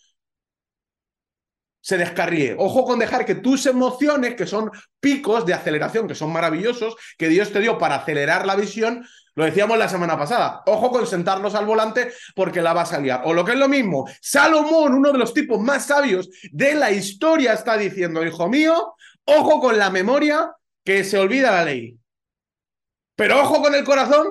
[1.82, 2.56] se descarríe.
[2.58, 7.28] Ojo con dejar que tus emociones, que son picos de aceleración, que son maravillosos, que
[7.28, 10.62] Dios te dio para acelerar la visión, lo decíamos la semana pasada.
[10.66, 13.22] Ojo con sentarlos al volante porque la vas a liar.
[13.24, 16.90] O lo que es lo mismo, Salomón, uno de los tipos más sabios de la
[16.90, 20.52] historia, está diciendo, hijo mío, ojo con la memoria
[20.84, 21.98] que se olvida la ley.
[23.16, 24.28] Pero ojo con el corazón,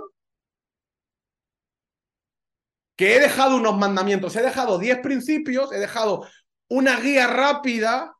[2.95, 6.27] que he dejado unos mandamientos, he dejado 10 principios, he dejado
[6.71, 8.15] una guía rápida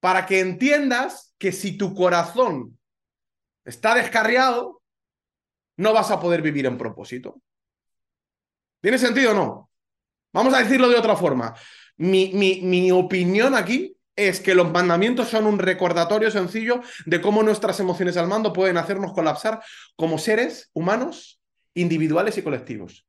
[0.00, 2.78] para que entiendas que si tu corazón
[3.64, 4.82] está descarriado,
[5.78, 7.40] no vas a poder vivir en propósito.
[8.82, 9.70] ¿Tiene sentido o no?
[10.34, 11.54] Vamos a decirlo de otra forma.
[11.96, 17.42] Mi, mi, mi, opinión aquí es que los mandamientos son un recordatorio sencillo de cómo
[17.42, 19.62] nuestras emociones al mando pueden hacernos colapsar
[19.96, 21.40] como seres humanos,
[21.72, 23.06] individuales y colectivos.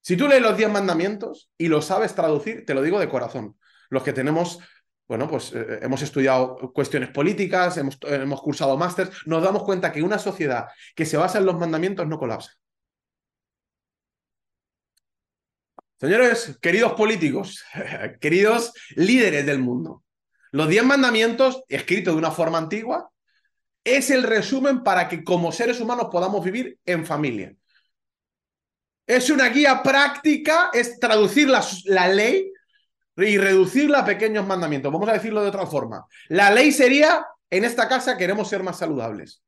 [0.00, 3.56] Si tú lees los diez mandamientos y lo sabes traducir, te lo digo de corazón.
[3.94, 4.58] Los que tenemos
[5.06, 9.64] bueno, pues eh, eh, hemos estudiado cuestiones políticas, hemos, eh, hemos cursado másters, nos damos
[9.64, 12.52] cuenta que una sociedad que se basa en los mandamientos no colapsa.
[16.00, 17.62] Señores, queridos políticos,
[18.20, 20.02] queridos líderes del mundo,
[20.52, 23.10] los diez mandamientos, escritos de una forma antigua,
[23.84, 27.54] es el resumen para que como seres humanos podamos vivir en familia.
[29.06, 31.50] Es una guía práctica, es traducir
[31.84, 32.53] la ley
[33.16, 34.92] y reducirla a pequeños mandamientos.
[34.92, 36.06] Vamos a decirlo de otra forma.
[36.28, 39.42] La ley sería, en esta casa queremos ser más saludables.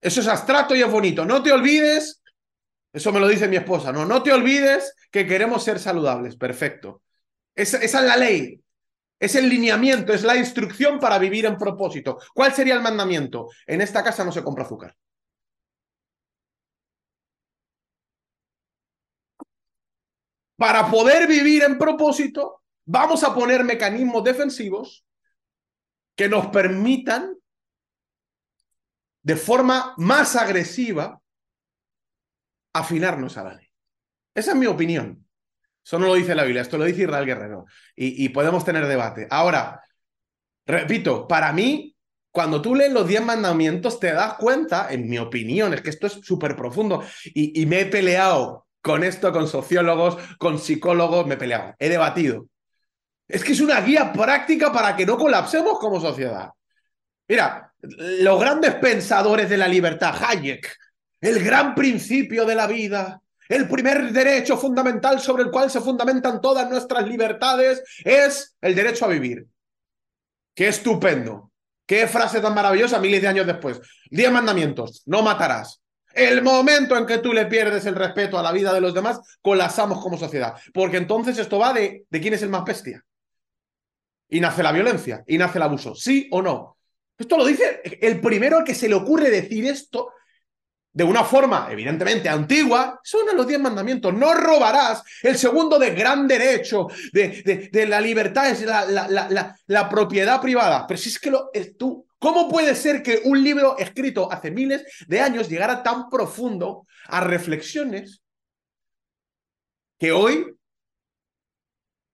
[0.00, 1.24] Eso es abstracto y es bonito.
[1.24, 2.20] No te olvides
[2.92, 3.92] Eso me lo dice mi esposa.
[3.92, 6.36] No, no te olvides que queremos ser saludables.
[6.36, 7.02] Perfecto.
[7.54, 8.60] Esa, esa es la ley.
[9.18, 12.18] Es el lineamiento, es la instrucción para vivir en propósito.
[12.34, 13.48] ¿Cuál sería el mandamiento?
[13.66, 14.96] En esta casa no se compra azúcar.
[20.62, 25.04] Para poder vivir en propósito, vamos a poner mecanismos defensivos
[26.14, 27.34] que nos permitan
[29.22, 31.20] de forma más agresiva
[32.72, 33.66] afinarnos a la ley.
[34.36, 35.26] Esa es mi opinión.
[35.84, 37.64] Eso no lo dice la Biblia, esto lo dice Israel Guerrero.
[37.96, 39.26] Y, podemos tener debate.
[39.30, 39.82] Ahora,
[40.64, 41.96] repito, para mí,
[42.30, 46.06] cuando tú lees los diez mandamientos, te das cuenta, en mi opinión, es que esto
[46.06, 47.02] es súper profundo.
[47.24, 51.88] Y, y me he peleado con esto, con sociólogos, con psicólogos, me he peleado, he
[51.88, 52.46] debatido.
[53.28, 56.50] Es que es una guía práctica para que no colapsemos como sociedad.
[57.28, 60.76] Mira, los grandes pensadores de la libertad, Hayek,
[61.20, 66.40] el gran principio de la vida, el primer derecho fundamental sobre el cual se fundamentan
[66.40, 69.46] todas nuestras libertades es el derecho a vivir.
[70.54, 71.50] Qué estupendo.
[71.86, 73.80] Qué frase tan maravillosa miles de años después.
[74.10, 75.02] Diez mandamientos.
[75.06, 75.81] No matarás.
[76.14, 79.20] El momento en que tú le pierdes el respeto a la vida de los demás,
[79.40, 80.54] colapsamos como sociedad.
[80.72, 83.04] Porque entonces esto va de, quién es el más bestia.
[84.28, 85.94] Y nace la violencia, y nace el abuso.
[85.94, 86.78] ¿Sí o no?
[87.18, 90.12] Esto lo dice el primero al que se le ocurre decir esto
[90.94, 94.12] de una forma evidentemente antigua, son los diez mandamientos.
[94.12, 95.02] No robarás.
[95.22, 100.86] El segundo de gran derecho, de, de, la libertad, es la, la, la, propiedad privada.
[100.86, 104.86] Pero si es que es tú, ¿cómo puede ser que un libro escrito hace miles
[105.08, 108.22] de años llegara tan profundo a reflexiones
[109.98, 110.56] que hoy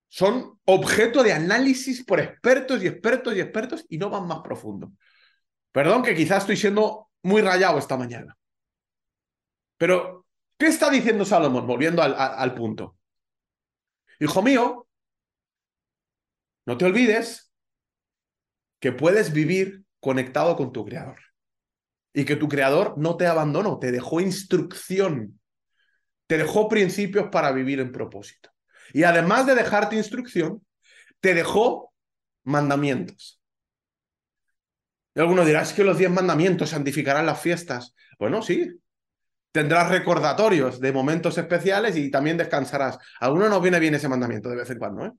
[0.09, 4.93] son objeto de análisis por expertos y expertos y expertos y no van más profundo?
[5.73, 8.35] Perdón que quizás estoy siendo muy rayado esta mañana.
[9.77, 10.25] Pero,
[10.57, 11.67] ¿qué está diciendo Salomón?
[11.67, 12.97] Volviendo al, punto.
[14.21, 14.89] Hijo mío,
[16.65, 17.53] no te olvides
[18.81, 21.19] que puedes vivir conectado con tu creador.
[22.13, 25.39] Y que tu creador no te abandonó, te dejó instrucción,
[26.27, 28.51] te dejó principios para vivir en propósito.
[28.93, 30.65] Y además de dejarte instrucción,
[31.21, 31.93] te dejó
[32.45, 33.41] mandamientos.
[35.15, 37.95] Y alguno dirá, es que los diez mandamientos santificarán las fiestas.
[38.19, 38.81] Bueno, sí,
[39.53, 42.97] tendrás recordatorios de momentos especiales y también descansarás.
[43.21, 45.07] A algunos nos viene bien ese mandamiento de vez en cuando.
[45.07, 45.13] ¿eh?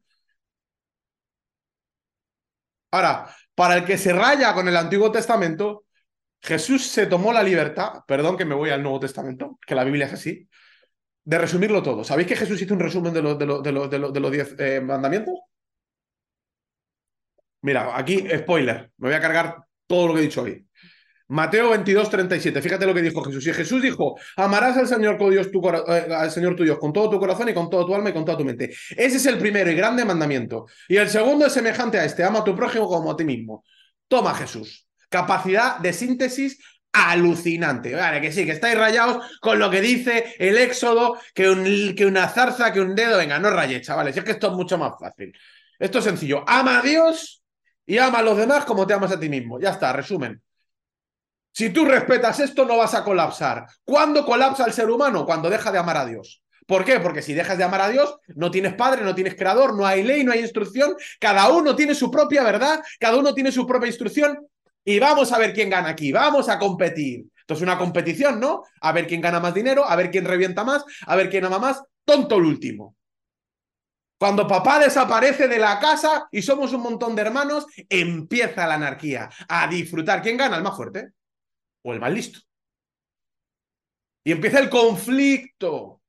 [2.92, 5.86] Ahora, para el que se raya con el Antiguo Testamento,
[6.42, 10.06] Jesús se tomó la libertad, perdón que me voy al Nuevo Testamento, que la Biblia
[10.06, 10.48] es así,
[11.24, 12.04] de resumirlo todo.
[12.04, 14.56] ¿Sabéis que Jesús hizo un resumen de los, de los, de los, de los diez
[14.58, 15.36] eh, mandamientos?
[17.62, 20.66] Mira, aquí, spoiler, me voy a cargar todo lo que he dicho hoy.
[21.30, 22.60] Mateo 22, 37.
[22.60, 23.46] Fíjate lo que dijo Jesús.
[23.46, 26.92] Y Jesús dijo: Amarás al Señor, tu Dios, tu, eh, al Señor tu Dios con
[26.92, 28.70] todo tu corazón y con toda tu alma y con toda tu mente.
[28.98, 30.66] Ese es el primero y grande mandamiento.
[30.88, 33.64] Y el segundo es semejante a este: ama a tu prójimo como a ti mismo.
[34.08, 34.88] Toma, Jesús.
[35.08, 36.60] Capacidad de síntesis
[36.92, 37.94] alucinante.
[37.94, 42.28] Vale, que sí, que estáis rayados con lo que dice el Éxodo, que, que una
[42.28, 43.20] zarza, que un dedo.
[43.20, 44.18] Venga, no rayéis, chavales.
[44.18, 45.32] Es que esto es mucho más fácil.
[45.78, 46.44] Esto es sencillo.
[46.48, 47.44] Ama a Dios
[47.86, 49.60] y ama a los demás como te amas a ti mismo.
[49.60, 50.42] Ya está, resumen.
[51.60, 53.66] Si tú respetas esto, no vas a colapsar.
[53.84, 55.26] ¿Cuándo colapsa el ser humano?
[55.26, 56.42] Cuando deja de amar a Dios.
[56.66, 57.02] ¿Por qué?
[57.02, 60.04] Porque si dejas de amar a Dios, no tienes padre, no tienes creador, no hay
[60.04, 60.96] ley, no hay instrucción.
[61.20, 64.48] Cada uno tiene su propia verdad, cada uno tiene su propia instrucción.
[64.86, 67.26] Y vamos a ver quién gana aquí, vamos a competir.
[67.38, 68.64] Esto es una competición, ¿no?
[68.80, 71.60] A ver quién gana más dinero, a ver quién revienta más, a ver quién ama
[71.60, 71.84] más.
[72.06, 72.96] Tonto el último.
[74.18, 79.30] Cuando papá desaparece de la casa y somos un montón de hermanos, empieza la anarquía.
[79.50, 80.22] A disfrutar.
[80.22, 80.56] ¿Quién gana?
[80.56, 81.19] El más fuerte
[81.94, 82.40] el más listo.
[84.24, 86.02] Y empieza el conflicto.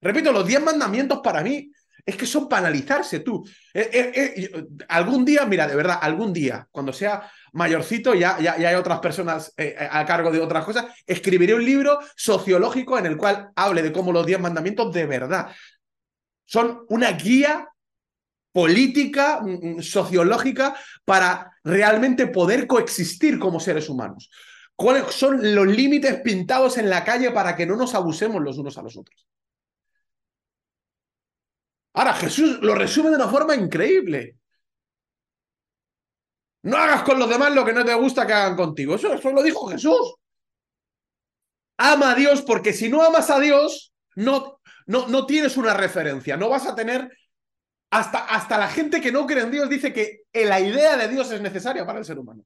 [0.00, 1.70] Repito, los diez mandamientos para mí
[2.04, 3.44] es que son para analizarse tú.
[3.72, 8.58] Eh, eh, eh, algún día, mira, de verdad, algún día, cuando sea mayorcito, ya, ya,
[8.58, 9.54] ya hay otras personas
[9.90, 14.12] a cargo de otras cosas, escribiré un libro sociológico en el cual hable de cómo
[14.12, 15.48] los diez mandamientos de verdad
[16.44, 17.68] son una guía
[18.52, 24.30] política, mm, mm, sociológica, para realmente poder coexistir como seres humanos.
[24.76, 28.76] ¿Cuáles son los límites pintados en la calle para que no nos abusemos los unos
[28.76, 29.26] a los otros?
[31.92, 34.36] Ahora, Jesús lo resume de una forma increíble.
[36.62, 38.96] No hagas con los demás lo que no te gusta que hagan contigo.
[38.96, 40.14] Eso, eso lo dijo Jesús.
[41.76, 46.36] Ama a Dios porque si no amas a Dios, no, no, no tienes una referencia.
[46.36, 47.10] No vas a tener...
[47.90, 51.30] Hasta, hasta la gente que no cree en Dios dice que la idea de Dios
[51.30, 52.44] es necesaria para el ser humano.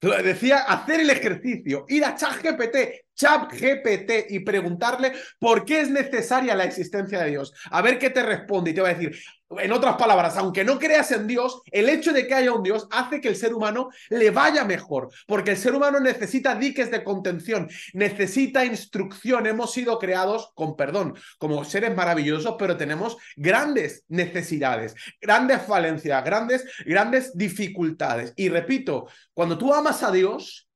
[0.00, 2.76] Decía hacer el ejercicio, ir a ChatGPT,
[3.14, 7.52] ChatGPT y preguntarle por qué es necesaria la existencia de Dios.
[7.70, 9.14] A ver qué te responde y te va a decir,
[9.58, 12.86] en otras palabras, aunque no creas en Dios, el hecho de que haya un Dios
[12.90, 17.02] hace que el ser humano le vaya mejor, porque el ser humano necesita diques de
[17.02, 19.46] contención, necesita instrucción.
[19.46, 26.64] Hemos sido creados, con perdón, como seres maravillosos, pero tenemos grandes necesidades, grandes falencias, grandes,
[26.84, 28.32] grandes dificultades.
[28.36, 30.68] Y repito, cuando tú amas a Dios,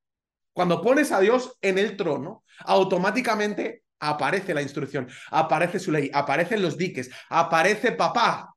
[0.53, 6.61] cuando pones a Dios en el trono, automáticamente aparece la instrucción, aparece su ley, aparecen
[6.61, 8.54] los diques, aparece papá,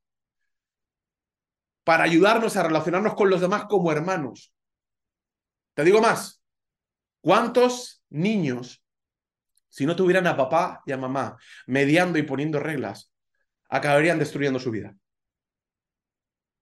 [1.88, 4.52] para ayudarnos a relacionarnos con los demás como hermanos.
[5.72, 6.44] Te digo más,
[7.22, 8.84] ¿cuántos niños,
[9.70, 13.10] si no tuvieran a papá y a mamá mediando y poniendo reglas,
[13.70, 14.94] acabarían destruyendo su vida?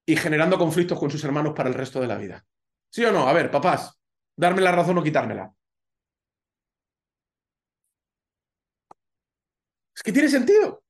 [0.07, 2.47] Y generando conflictos con sus hermanos para el resto de la vida.
[2.89, 3.27] ¿Sí o no?
[3.29, 4.01] A ver, papás,
[4.37, 5.53] darme la razón o quitármela.
[9.93, 10.85] Es que tiene sentido.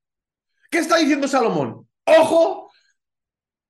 [0.70, 1.88] ¿Qué está diciendo Salomón?
[2.04, 2.65] Ojo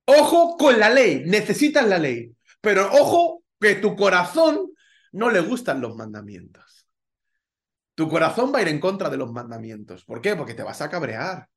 [0.09, 4.71] Ojo con la ley, necesitas la ley, pero ojo que tu corazón
[5.11, 6.87] no le gustan los mandamientos.
[7.93, 10.05] Tu corazón va a ir en contra de los mandamientos.
[10.05, 10.37] ¿Por qué?
[10.37, 11.49] Porque te vas a cabrear.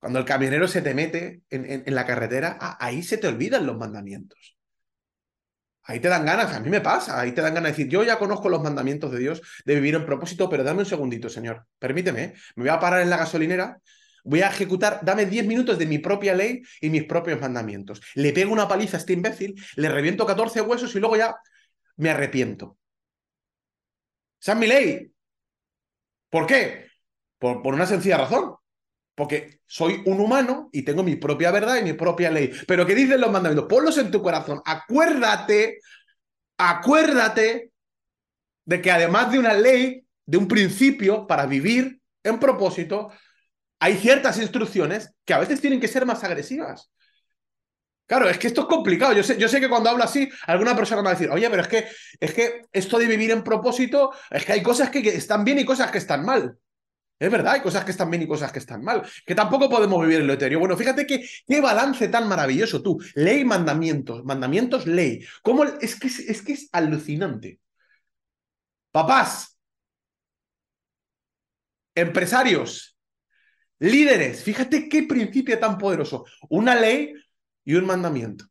[0.00, 4.58] Cuando el camionero se te mete en, la carretera, ahí se te olvidan los mandamientos.
[5.84, 8.02] Ahí te dan ganas, a mí me pasa, ahí te dan ganas de decir, yo
[8.02, 11.66] ya conozco los mandamientos de Dios de vivir en propósito, pero dame un segundito, Señor,
[11.78, 13.78] permíteme, me voy a parar en la gasolinera
[14.24, 18.00] Voy a ejecutar, dame 10 minutos de mi propia ley y mis propios mandamientos.
[18.14, 21.34] Le pego una paliza a este imbécil, le reviento 14 huesos y luego ya
[21.96, 22.78] me arrepiento.
[24.40, 25.12] Esa es mi ley.
[26.30, 26.86] ¿Por qué?
[27.38, 28.54] Por, por una sencilla razón.
[29.14, 32.50] Porque soy un humano y tengo mi propia verdad y mi propia ley.
[32.66, 33.68] Pero ¿qué dicen los mandamientos?
[33.68, 34.62] Ponlos en tu corazón.
[34.64, 35.80] Acuérdate,
[36.56, 37.72] acuérdate
[38.64, 43.12] de que además de una ley, de un principio para vivir en propósito,
[43.82, 46.88] hay ciertas instrucciones que a veces tienen que ser más agresivas.
[48.06, 49.12] Claro, es que esto es complicado.
[49.12, 51.50] Yo sé, yo sé que cuando hablo así, alguna persona me va a decir, oye,
[51.50, 51.88] pero es que,
[52.20, 55.64] es que esto de vivir en propósito, es que hay cosas que, están bien y
[55.64, 56.56] cosas que están mal.
[57.18, 59.02] Es verdad, hay cosas que están bien y cosas que están mal.
[59.26, 60.60] Que tampoco podemos vivir en lo etéreo.
[60.60, 63.02] Bueno, fíjate que, qué balance tan maravilloso tú.
[63.16, 64.22] Ley, mandamientos.
[64.24, 65.26] Mandamientos, ley.
[65.42, 65.64] ¿Cómo?
[65.64, 67.58] Es, que, es que es alucinante.
[68.92, 69.58] Papás.
[71.96, 72.91] Empresarios
[73.82, 76.24] Líderes, fíjate qué principio tan poderoso.
[76.50, 77.14] Una ley
[77.64, 78.44] y un mandamiento.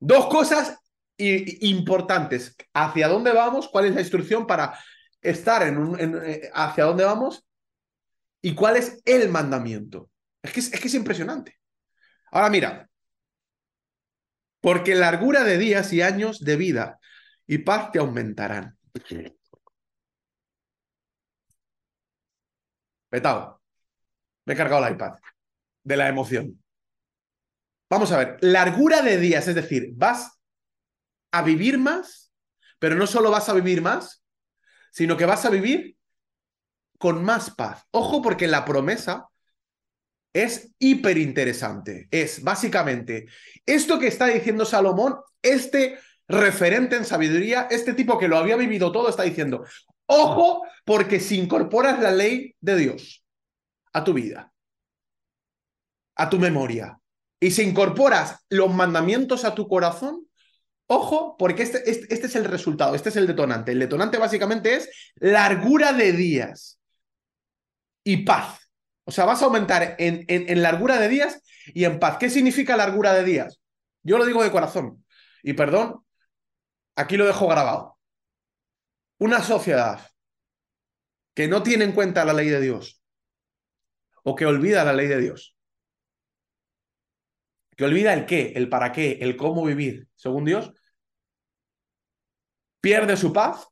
[0.00, 0.78] Dos cosas
[1.18, 2.56] importantes.
[2.72, 3.68] ¿Hacia dónde vamos?
[3.68, 4.78] ¿Cuál es la instrucción para
[5.20, 6.00] estar en un...
[6.00, 7.44] Eh, ¿Hacia dónde vamos?
[8.40, 10.10] ¿Y cuál es el mandamiento?
[10.42, 11.58] Es que es, es que es impresionante.
[12.30, 12.88] Ahora mira,
[14.62, 16.98] porque largura de días y años de vida
[17.46, 18.78] y paz te aumentarán.
[23.08, 23.60] Petado.
[24.44, 25.14] Me he cargado el iPad.
[25.82, 26.62] De la emoción.
[27.88, 28.38] Vamos a ver.
[28.40, 30.38] Largura de días, es decir, vas
[31.30, 32.32] a vivir más,
[32.78, 34.24] pero no solo vas a vivir más,
[34.90, 35.96] sino que vas a vivir
[36.98, 37.84] con más paz.
[37.90, 39.28] Ojo porque la promesa
[40.32, 42.08] es hiper interesante.
[42.10, 43.26] Es básicamente
[43.64, 45.98] esto que está diciendo Salomón, este
[46.28, 49.64] referente en sabiduría, este tipo que lo había vivido todo, está diciendo,
[50.06, 53.24] Ojo, porque si incorporas la ley de Dios
[53.92, 54.52] a tu vida,
[56.14, 56.98] a tu memoria,
[57.40, 60.26] y si incorporas los mandamientos a tu corazón,
[60.86, 63.72] ojo, porque este, este, este, es el resultado, este es el detonante.
[63.72, 66.80] El detonante básicamente es largura de días
[68.04, 68.60] y paz.
[69.04, 72.16] O sea, vas a aumentar en, en largura de días y en paz.
[72.18, 73.60] ¿Qué significa largura de días?
[74.02, 75.04] Yo lo digo de corazón.
[75.42, 76.04] Y perdón,
[76.96, 77.95] aquí lo dejo grabado.
[79.18, 80.00] Una sociedad
[81.34, 83.02] que no tiene en cuenta la ley de Dios
[84.24, 85.56] o que olvida la ley de Dios,
[87.76, 90.72] que olvida el qué, el para qué, el cómo vivir, según Dios,
[92.80, 93.68] pierde su paz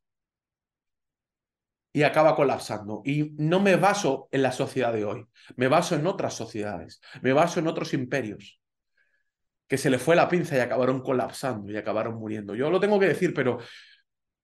[1.93, 3.03] y acaba colapsando.
[3.05, 5.27] Y no me baso en la sociedad de hoy,
[5.57, 8.61] me baso en otras sociedades, me baso en otros imperios
[9.67, 12.55] que se le fue la pinza y acabaron colapsando y acabaron muriendo.
[12.55, 13.59] Yo lo tengo que decir, pero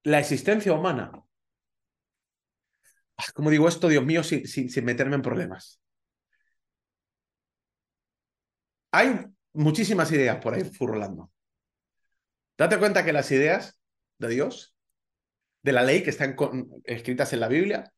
[0.02, 1.12] la existencia humana.
[3.16, 5.80] Ah, como digo esto, Dios mío, sin, sin, meterme en problemas.
[8.92, 11.30] Hay muchísimas ideas por ahí furrolando.
[12.56, 13.78] Date cuenta que las ideas
[14.18, 14.74] de Dios,
[15.62, 16.36] de la ley que están
[16.84, 17.92] escritas en la Biblia,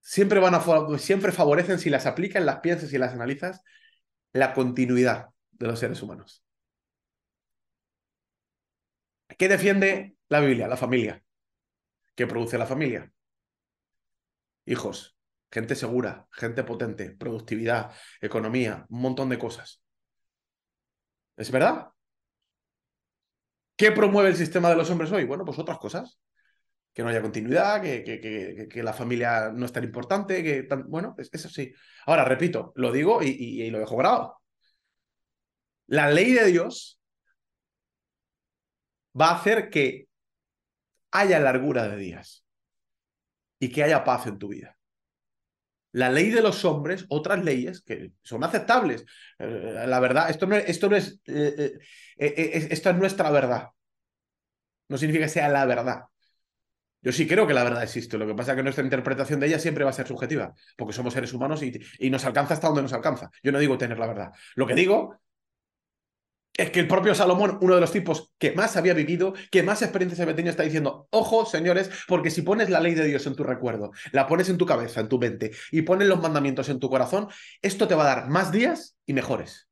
[0.00, 3.62] siempre, van a, siempre favorecen, si las aplicas, las piensas y las analizas,
[4.32, 6.44] la continuidad de los seres humanos.
[9.38, 10.68] ¿Qué defiende la Biblia?
[10.68, 11.22] La familia.
[12.14, 13.10] ¿Qué produce la familia?
[14.66, 15.16] Hijos,
[15.50, 19.82] gente segura, gente potente, productividad, economía, un montón de cosas.
[21.36, 21.88] ¿Es verdad?
[23.76, 25.24] ¿Qué promueve el sistema de los hombres hoy?
[25.24, 26.18] Bueno, pues otras cosas.
[26.92, 28.04] Que no haya continuidad, que,
[28.70, 31.72] que, la familia no es tan importante, que bueno, eso sí.
[32.06, 34.40] Ahora, repito, lo digo y, y lo dejo grabado.
[35.88, 37.00] La ley de Dios
[39.20, 40.06] va a hacer que
[41.14, 42.44] haya largura de días
[43.58, 44.76] y que haya paz en tu vida.
[45.92, 49.04] La ley de los hombres, otras leyes que son aceptables.
[49.38, 51.78] Eh, la verdad, esto no, esto no es, eh,
[52.16, 53.68] eh, esto es nuestra verdad.
[54.88, 56.02] No significa que sea la verdad.
[57.00, 58.18] Yo sí creo que la verdad existe.
[58.18, 60.94] Lo que pasa es que nuestra interpretación de ella siempre va a ser subjetiva, porque
[60.94, 63.30] somos seres humanos y, y nos alcanza hasta donde nos alcanza.
[63.42, 64.32] Yo no digo tener la verdad.
[64.56, 65.20] Lo que digo
[66.56, 69.82] es que el propio Salomón, uno de los tipos que más había vivido, que más
[69.82, 73.34] experiencias había tenido, está diciendo, ojo, señores, porque si pones la ley de Dios en
[73.34, 76.78] tu recuerdo, la pones en tu cabeza, en tu mente, y pones los mandamientos en
[76.78, 77.28] tu corazón,
[77.60, 79.68] esto te va a dar más días y mejores.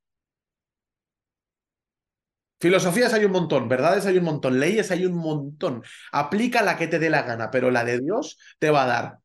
[2.61, 5.83] Filosofías hay un montón, verdades hay un montón, leyes hay un montón.
[6.12, 9.18] Aplica la que te dé la gana, pero la de Dios te va a dar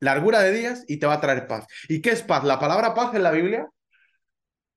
[0.00, 1.66] largura de días y te va a traer paz.
[1.88, 2.44] ¿Y qué es paz?
[2.44, 3.66] La palabra paz en la Biblia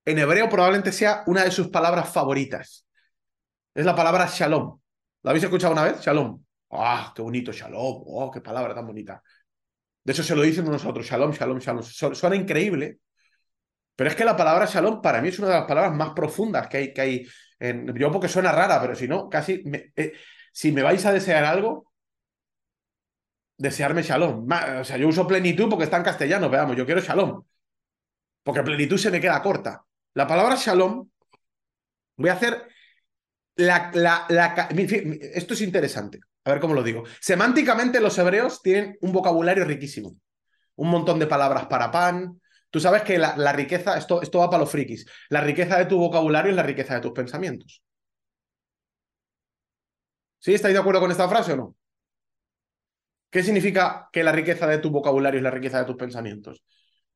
[0.05, 2.85] en hebreo probablemente sea una de sus palabras favoritas.
[3.73, 4.79] Es la palabra shalom.
[5.23, 6.01] ¿La habéis escuchado una vez?
[6.01, 6.41] Shalom.
[6.71, 8.03] ¡Ah, qué bonito shalom!
[8.05, 9.21] ¡Oh, qué palabra tan bonita!
[10.03, 11.83] De hecho, se lo dicen nosotros, shalom, shalom, shalom.
[11.83, 12.99] Suena increíble,
[13.95, 16.67] pero es que la palabra shalom para mí es una de las palabras más profundas
[16.67, 16.93] que hay.
[16.93, 17.27] Que hay.
[17.95, 19.63] Yo porque suena rara, pero si no, casi...
[19.95, 20.13] Eh,
[20.51, 21.91] si me vais a desear algo,
[23.57, 24.47] desearme shalom.
[24.79, 27.43] O sea, yo uso plenitud porque está en castellano, veamos, yo quiero shalom.
[28.43, 29.83] Porque plenitud se me queda corta.
[30.15, 31.09] La palabra shalom,
[32.17, 32.67] voy a hacer
[33.57, 37.03] esto es interesante, a ver cómo lo digo.
[37.21, 40.17] Semánticamente los hebreos tienen un vocabulario riquísimo,
[40.75, 42.41] un montón de palabras para pan.
[42.69, 45.85] Tú sabes que la, la riqueza, esto, esto va para los frikis, la riqueza de
[45.85, 47.81] tu vocabulario es la riqueza de tus pensamientos.
[50.39, 50.53] ¿Sí?
[50.53, 51.75] ¿Estáis de acuerdo con esta frase o no?
[53.29, 56.63] ¿Qué significa que la riqueza de tu vocabulario es la riqueza de tus pensamientos?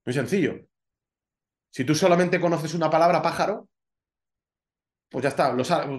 [0.05, 0.67] Muy sencillo.
[1.71, 3.67] Si tú solamente conoces una palabra pájaro,
[5.09, 5.55] pues ya está,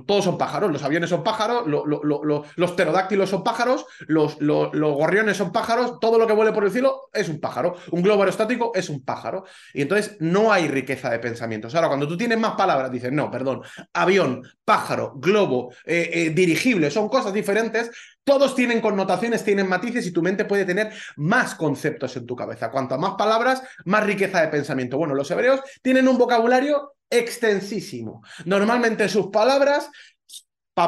[0.07, 5.99] todos son pájaros, los aviones son pájaros, los pterodáctilos son pájaros, los, gorriones son pájaros,
[5.99, 9.05] todo lo que vuele por el cielo es un pájaro, un globo aerostático es un
[9.05, 9.45] pájaro.
[9.75, 11.75] Y entonces no hay riqueza de pensamientos.
[11.75, 16.91] Ahora, cuando tú tienes más palabras, dices, no, perdón, avión, pájaro, globo, eh, eh, dirigible,
[16.91, 17.91] son cosas diferentes,
[18.23, 22.71] todos tienen connotaciones, tienen matices y tu mente puede tener más conceptos en tu cabeza.
[22.71, 24.99] Cuanto más palabras, más riqueza de pensamiento.
[24.99, 28.23] Bueno, los hebreos tienen un vocabulario extensísimo.
[28.45, 29.91] Normalmente sus palabras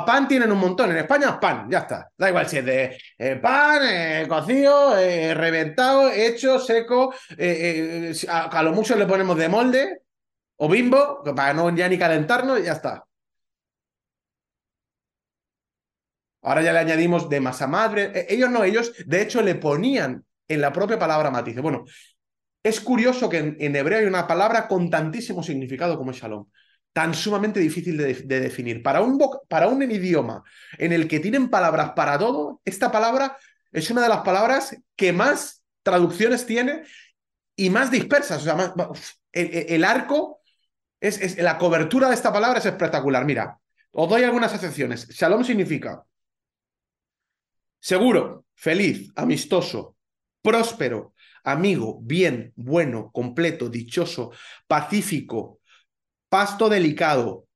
[0.01, 0.91] pan tienen un montón.
[0.91, 2.11] En España, pan, ya está.
[2.16, 7.14] Da igual si es de eh, pan, eh, cocido, eh, reventado, hecho, seco.
[8.29, 10.03] A, lo mucho le ponemos de molde
[10.57, 13.05] o bimbo, para no ya ni calentarnos ya está.
[16.45, 18.27] Ahora ya le añadimos de masa madre.
[18.29, 21.62] Ellos no, ellos de hecho le ponían en la propia palabra matices.
[21.62, 21.85] Bueno,
[22.63, 26.47] es curioso que en, hebreo hay una palabra con tantísimo significado como es shalom,
[26.93, 28.83] tan sumamente difícil de, definir.
[28.83, 30.45] Para un, para un idioma
[30.79, 33.37] en el que tienen palabras para todo, esta palabra
[33.73, 36.85] es una de las palabras que más traducciones tiene
[37.57, 38.43] y más dispersas.
[38.43, 38.73] O sea,
[39.33, 40.41] el, arco,
[41.01, 43.25] es, la cobertura de esta palabra es espectacular.
[43.25, 43.59] Mira,
[43.91, 45.09] os doy algunas excepciones.
[45.09, 46.05] Shalom significa
[47.81, 49.97] seguro, feliz, amistoso,
[50.41, 54.32] próspero, amigo, bien, bueno, completo, dichoso,
[54.66, 55.61] pacífico,
[56.28, 57.47] pasto delicado,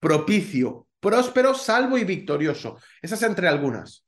[0.00, 2.78] propicio, próspero, salvo y victorioso.
[3.00, 4.04] Esas entre algunas.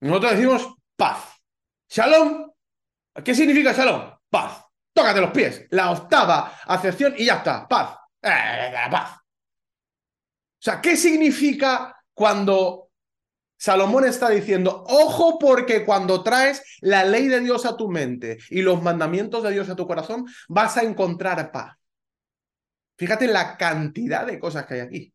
[0.00, 1.40] Nosotros decimos paz.
[1.88, 2.50] Shalom.
[3.24, 4.10] ¿Qué significa shalom?
[4.28, 4.64] Paz.
[4.92, 5.66] Tócate los pies.
[5.70, 7.66] La octava acepción y ya está.
[7.66, 7.96] Paz.
[8.22, 9.16] Eh, paz.
[9.16, 12.83] O sea, ¿qué significa cuando
[13.64, 18.60] Salomón está diciendo, ojo porque cuando traes la ley de Dios a tu mente y
[18.60, 21.74] los mandamientos de Dios a tu corazón, vas a encontrar paz.
[22.98, 25.14] Fíjate la cantidad de cosas que hay aquí.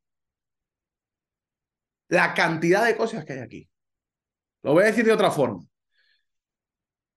[2.08, 3.70] La cantidad de cosas que hay aquí.
[4.64, 5.64] Lo voy a decir de otra forma.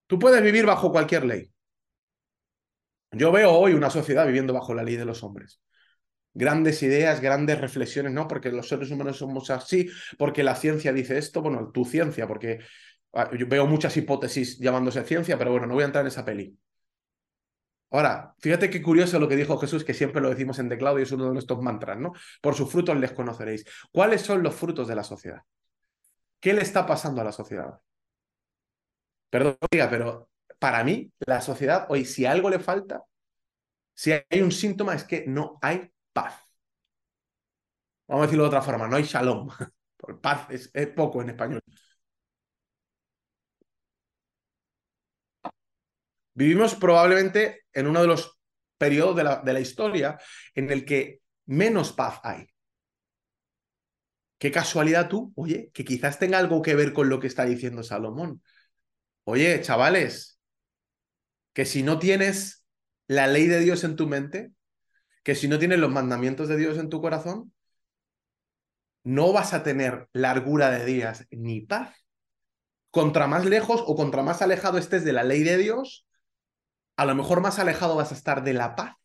[0.07, 1.51] Tú puedes vivir bajo cualquier ley.
[3.13, 5.63] Yo veo hoy una sociedad viviendo bajo la ley de los hombres
[6.35, 8.29] grandes ideas, grandes reflexiones, ¿no?
[8.29, 12.61] Porque los seres humanos somos así, porque la ciencia dice esto, bueno, tu ciencia, porque
[13.13, 16.25] ah, yo veo muchas hipótesis llamándose ciencia, pero bueno, no voy a entrar en esa
[16.25, 16.57] peli.
[17.91, 21.03] Ahora, fíjate qué curioso lo que dijo Jesús, que siempre lo decimos en teclado y
[21.03, 22.15] es uno de nuestros mantras, ¿no?
[22.41, 23.67] Por sus frutos les conoceréis.
[23.93, 25.43] ¿Cuáles son los frutos de la sociedad?
[26.41, 27.79] ¿Qué le está pasando a la sociedad?
[29.29, 33.03] Perdón, diga, pero para mí, la sociedad hoy, si algo le falta,
[33.95, 36.35] si hay un síntoma, es que no hay paz.
[38.07, 39.49] Vamos a decirlo de otra forma, no hay shalom.
[40.21, 41.63] Paz es, es poco en español.
[46.35, 48.39] Vivimos probablemente en uno de los
[48.79, 50.19] periodos de la, de la historia
[50.55, 52.47] en el que menos paz hay.
[54.39, 57.83] Qué casualidad tú, oye, que quizás tenga algo que ver con lo que está diciendo
[57.85, 58.43] Salomón.
[59.25, 60.41] Oye, chavales,
[61.53, 62.65] que si no tienes
[63.07, 64.53] la ley de Dios en tu mente,
[65.23, 67.53] que si no tienes los mandamientos de Dios en tu corazón,
[69.05, 71.97] no vas a tener largura de días ni paz.
[72.91, 76.07] Contra más lejos o contra más alejado estés de la ley de Dios,
[76.97, 78.97] a lo mejor más alejado vas a estar de la paz.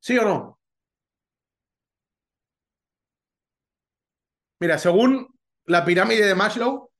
[0.00, 0.58] ¿Sí o no?
[4.60, 5.28] Mira, según
[5.66, 6.90] la pirámide de Maslow,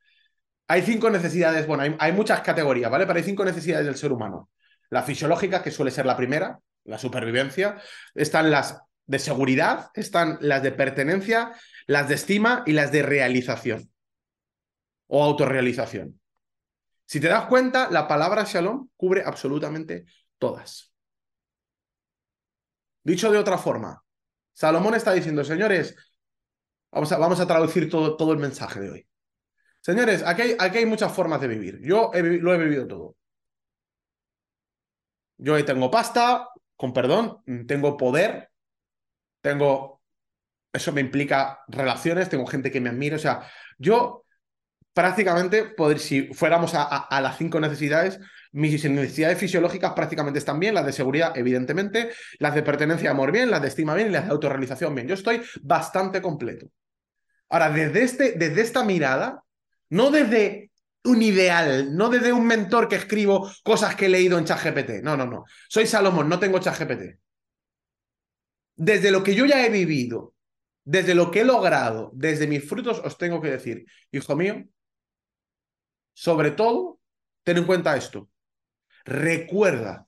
[0.68, 3.06] hay cinco necesidades, bueno, hay, muchas categorías, ¿vale?
[3.06, 4.50] Pero hay cinco necesidades del ser humano.
[4.92, 7.80] La fisiológica, que suele ser la primera, la supervivencia.
[8.14, 11.54] Están las de seguridad, están las de pertenencia,
[11.86, 13.90] las de estima y las de realización
[15.06, 16.20] o autorrealización.
[17.06, 20.04] Si te das cuenta, la palabra shalom cubre absolutamente
[20.36, 20.92] todas.
[23.02, 24.04] Dicho de otra forma,
[24.52, 25.96] Salomón está diciendo, señores,
[26.90, 29.08] vamos a, vamos a traducir todo, todo, el mensaje de hoy.
[29.80, 31.80] Señores, aquí hay, aquí hay muchas formas de vivir.
[31.80, 33.16] Yo lo he vivido todo.
[35.42, 38.50] Yo ahí tengo pasta, con perdón, tengo poder,
[39.40, 40.00] tengo...
[40.72, 43.16] Eso me implica relaciones, tengo gente que me admira.
[43.16, 44.24] O sea, yo
[44.94, 48.20] prácticamente, poder, si fuéramos a, las cinco necesidades,
[48.52, 53.50] mis necesidades fisiológicas prácticamente están bien, las de seguridad, evidentemente, las de pertenencia amor bien,
[53.50, 55.08] las de estima bien y las de autorrealización bien.
[55.08, 56.70] Yo estoy bastante completo.
[57.50, 59.42] Ahora, desde, este, desde esta mirada,
[59.90, 60.71] no desde
[61.04, 65.02] un ideal, no desde un mentor que escribo cosas que he leído en ChatGPT.
[65.02, 65.44] No, no, no.
[65.68, 67.18] Soy Salomón, no tengo ChatGPT.
[68.76, 70.34] Desde lo que yo ya he vivido,
[70.84, 74.64] desde lo que he logrado, desde mis frutos, os tengo que decir, hijo mío,
[76.14, 77.00] sobre todo,
[77.42, 78.30] ten en cuenta esto.
[79.04, 80.06] Recuerda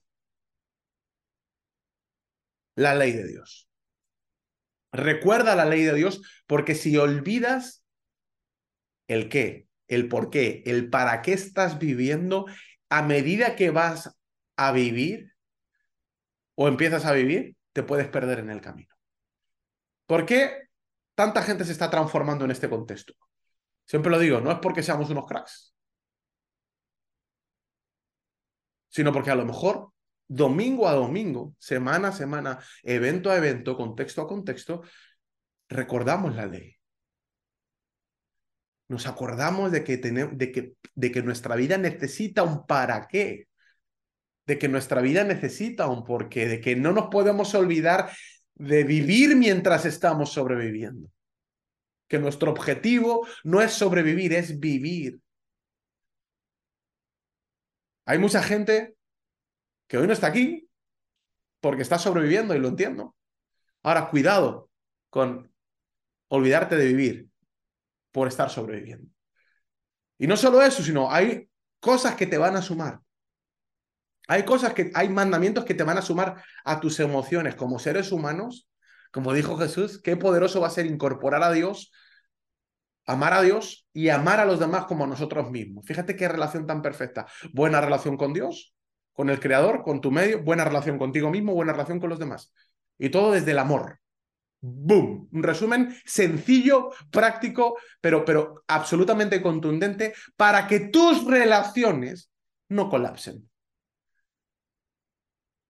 [2.77, 3.69] la ley de Dios.
[4.93, 7.85] Recuerda la ley de Dios porque si olvidas
[9.09, 12.47] el qué, el por qué, el para qué estás viviendo,
[12.89, 14.17] a medida que vas
[14.57, 15.35] a vivir
[16.55, 18.95] o empiezas a vivir, te puedes perder en el camino.
[20.07, 20.69] ¿Por qué
[21.15, 23.15] tanta gente se está transformando en este contexto?
[23.85, 25.75] Siempre lo digo, no es porque seamos unos cracks,
[28.89, 29.93] sino porque a lo mejor
[30.29, 34.83] domingo a domingo, semana a semana, evento a evento, contexto a contexto,
[35.69, 36.77] recordamos la ley.
[38.89, 43.49] Nos acordamos de que, tenemos, de que, de que nuestra vida necesita un para qué,
[44.47, 48.11] de que nuestra vida necesita un porqué, de que no nos podemos olvidar
[48.55, 51.09] de vivir mientras estamos sobreviviendo.
[52.09, 55.21] Que nuestro objetivo no es sobrevivir, es vivir.
[58.05, 58.97] Hay mucha gente
[59.89, 60.69] que hoy no está aquí
[61.61, 63.17] porque está sobreviviendo y lo entiendo.
[63.83, 64.71] Ahora, cuidado
[65.09, 65.51] con
[66.29, 67.29] olvidarte de vivir
[68.15, 69.11] por estar sobreviviendo.
[70.17, 71.51] Y no solo eso, sino hay
[71.81, 73.01] cosas que te van a sumar.
[74.29, 78.13] Hay cosas que, hay mandamientos que te van a sumar a tus emociones como seres
[78.13, 78.71] humanos.
[79.13, 81.91] Como dijo Jesús, qué poderoso va a ser incorporar a Dios
[83.07, 85.85] amar a Dios y amar a los demás como a nosotros mismos.
[85.87, 87.27] Fíjate qué relación tan perfecta.
[87.53, 88.75] Buena relación con Dios,
[89.13, 92.53] con el Creador, con tu medio, buena relación contigo mismo, buena relación con los demás.
[92.99, 94.01] Y todo desde el amor.
[94.67, 95.29] ¡Boom!
[95.31, 102.31] Un resumen sencillo, práctico, pero, pero absolutamente contundente para que tus relaciones
[102.71, 103.47] no colapsen.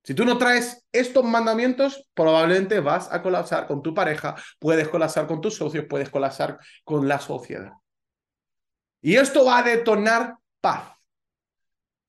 [0.05, 5.27] Si tú no traes estos mandamientos, probablemente vas a colapsar con tu pareja, puedes colapsar
[5.27, 7.73] con tus socios, puedes colapsar con la sociedad.
[9.01, 10.93] Y esto va a detonar paz.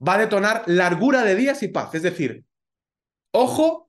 [0.08, 1.96] Va a detonar largura de días y paz.
[1.96, 2.46] Es decir,
[3.32, 3.85] ojo,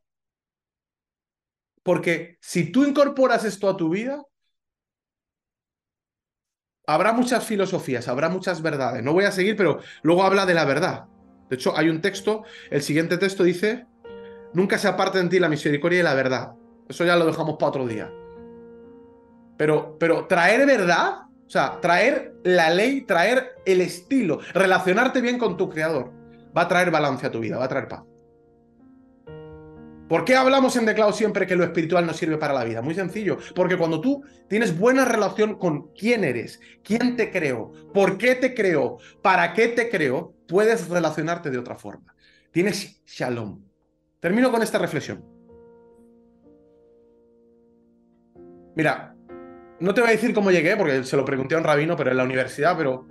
[1.87, 4.21] porque si tú incorporas esto a tu vida,
[6.85, 9.05] habrá muchas filosofías, habrá muchas verdades.
[9.05, 11.05] No voy a seguir, pero luego habla de la verdad.
[11.49, 13.87] De hecho, hay un texto, el siguiente texto dice,
[14.53, 16.55] Nunca se aparte en ti la misericordia y la verdad.
[16.89, 18.11] Eso ya lo dejamos para otro día.
[19.57, 25.57] Pero, pero traer verdad, o sea, traer la ley, traer el estilo, relacionarte bien con
[25.57, 26.11] tu creador,
[26.57, 28.03] va a traer balance a tu vida, va a traer paz.
[30.09, 32.81] ¿Por qué hablamos en Declado siempre que lo espiritual no sirve para la vida?
[32.81, 38.17] Muy sencillo, porque cuando tú tienes buena relación con quién eres, quién te creó, por
[38.17, 42.15] qué te creó, para qué te creó, puedes relacionarte de otra forma.
[42.53, 43.65] Tienes shalom.
[44.21, 45.25] Termino con esta reflexión.
[48.77, 49.17] Mira,
[49.81, 52.11] no te voy a decir cómo llegué, porque se lo pregunté a un rabino, pero
[52.13, 53.09] en la universidad, pero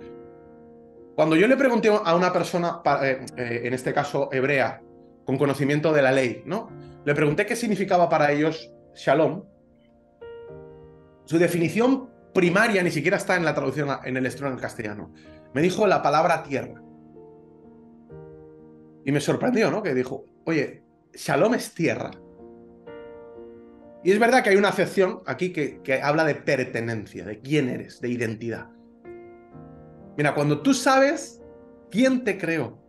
[1.14, 4.80] cuando yo le pregunté a una persona, eh, eh, en este caso hebrea,
[5.26, 6.70] con conocimiento de la ley, ¿no?
[7.04, 9.44] Le pregunté qué significaba para ellos shalom.
[11.24, 15.12] Su definición primaria ni siquiera está en la traducción en el estreno en castellano.
[15.52, 16.80] Me dijo la palabra tierra.
[19.04, 19.82] Y me sorprendió, ¿no?
[19.82, 22.10] Que dijo, oye, shalom es tierra.
[24.04, 27.68] Y es verdad que hay una acepción aquí que, que habla de pertenencia, de quién
[27.68, 28.68] eres, de identidad.
[30.16, 31.42] Mira, cuando tú sabes
[31.90, 32.85] quién te creó,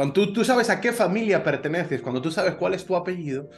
[0.00, 3.50] cuando tú, sabes a qué familia perteneces, cuando tú sabes cuál es tu apellido,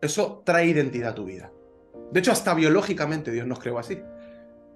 [0.00, 1.50] eso trae identidad a tu vida.
[2.12, 4.00] De hecho, hasta biológicamente Dios nos creó así.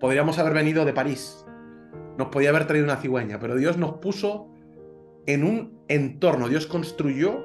[0.01, 1.47] Podríamos haber venido de París,
[2.19, 4.53] nos podía haber traído una cigüeña, pero Dios nos puso
[5.27, 7.45] en un entorno, Dios construyó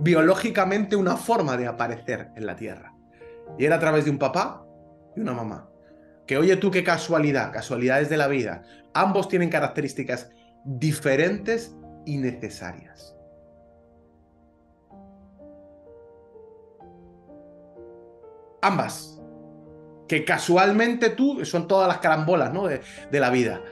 [0.00, 2.94] biológicamente una forma de aparecer en la tierra.
[3.58, 4.66] Y era a través de un papá
[5.16, 5.70] y una mamá.
[6.26, 8.62] Que oye tú qué casualidad, casualidades de la vida.
[8.92, 10.28] Ambos tienen características
[10.66, 11.74] diferentes
[12.06, 13.14] innecesarias.
[18.62, 19.20] Ambas.
[20.08, 22.66] Que casualmente tú, son todas las carambolas ¿no?
[22.66, 22.80] de,
[23.10, 23.62] de la vida.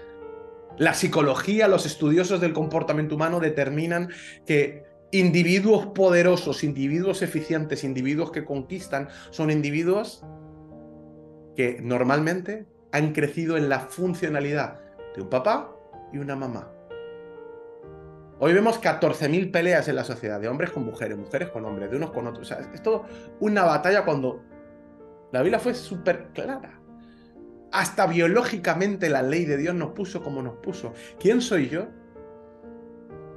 [0.79, 4.09] La psicología, los estudiosos del comportamiento humano determinan
[4.47, 10.25] que individuos poderosos, individuos eficientes, individuos que conquistan, son individuos
[11.55, 14.81] que normalmente han crecido en la funcionalidad
[15.15, 15.75] de un papá
[16.13, 16.71] y una mamá.
[18.45, 21.97] Hoy vemos 14.000 peleas en la sociedad, de hombres con mujeres, mujeres con hombres, de
[21.97, 22.51] unos con otros.
[22.51, 23.05] O sea, es todo
[23.39, 24.43] una batalla cuando
[25.31, 26.81] la Biblia fue súper clara.
[27.71, 30.93] Hasta biológicamente la ley de Dios nos puso como nos puso.
[31.21, 31.87] ¿Quién soy yo?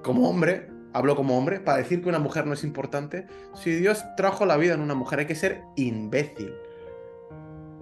[0.01, 3.27] Como hombre, hablo como hombre, para decir que una mujer no es importante.
[3.53, 6.51] Si Dios trajo la vida en una mujer, hay que ser imbécil.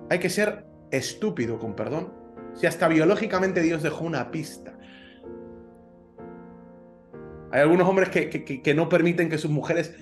[0.10, 2.12] Hay que ser estúpido, con perdón.
[2.54, 4.73] Si hasta biológicamente Dios dejó una pista.
[7.54, 9.94] Hay algunos hombres que, no permiten que sus mujeres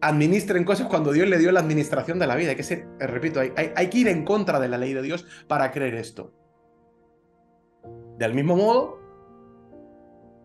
[0.00, 2.50] administren cosas cuando Dios le dio la administración de la vida.
[2.50, 5.02] Hay que ser, eh, repito, hay, hay, que ir en contra de la ley de
[5.02, 6.32] Dios para creer esto.
[8.16, 8.98] Del mismo modo,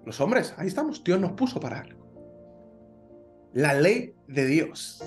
[0.06, 2.06] los hombres, ahí estamos, Dios nos puso para algo.
[3.54, 5.02] La ley de Dios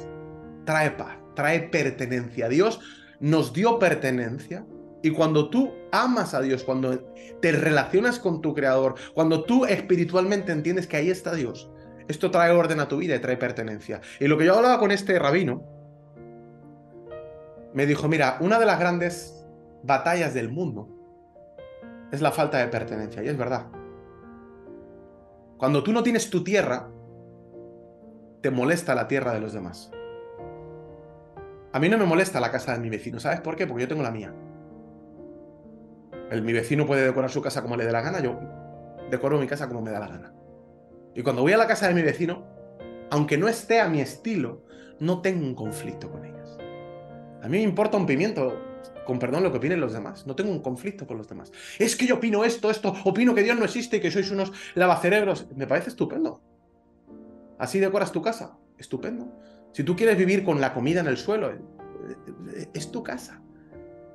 [0.64, 2.48] trae paz, trae pertenencia.
[2.48, 2.80] Dios
[3.20, 4.64] nos dio pertenencia
[5.02, 6.98] y cuando tú amas a Dios, cuando
[7.40, 11.70] te relacionas con tu Creador, cuando tú espiritualmente entiendes que ahí está Dios,
[12.08, 14.00] esto trae orden a tu vida y trae pertenencia.
[14.18, 15.62] Y lo que yo hablaba con este rabino,
[17.74, 19.46] me dijo, mira, una de las grandes
[19.82, 20.88] batallas del mundo
[22.10, 23.22] es la falta de pertenencia.
[23.22, 23.66] Y es verdad.
[25.58, 26.88] Cuando tú no tienes tu tierra,
[28.40, 29.90] te molesta la tierra de los demás.
[31.72, 33.20] A mí no me molesta la casa de mi vecino.
[33.20, 33.66] ¿Sabes por qué?
[33.66, 34.32] Porque yo tengo la mía.
[36.30, 38.38] Mi vecino puede decorar su casa como le dé la gana, yo
[39.10, 40.34] decoro mi casa como me da la gana.
[41.14, 42.46] Y cuando voy a la casa de mi vecino,
[43.10, 44.64] aunque no esté a mi estilo,
[45.00, 46.58] no tengo un conflicto con ellos.
[47.42, 48.60] A mí me importa un pimiento,
[49.06, 50.26] con perdón, lo que opinen los demás.
[50.26, 51.50] No tengo un conflicto con los demás.
[51.78, 54.52] Es que yo opino esto, esto, opino que Dios no existe y que sois unos
[54.74, 55.46] lavacerebros.
[55.56, 56.42] Me parece estupendo.
[57.58, 58.58] Así decoras tu casa.
[58.76, 59.32] Estupendo.
[59.72, 61.58] Si tú quieres vivir con la comida en el suelo, eh,
[62.54, 63.42] eh, es tu casa.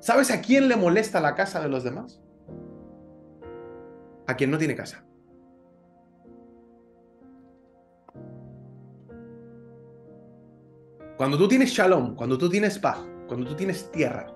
[0.04, 2.20] ¿Sabes a quién le molesta la casa de los demás?
[4.26, 5.02] A quien no tiene casa.
[11.16, 12.98] Cuando tú tienes shalom, cuando tú tienes paz,
[13.28, 14.26] cuando tú tienes tierra,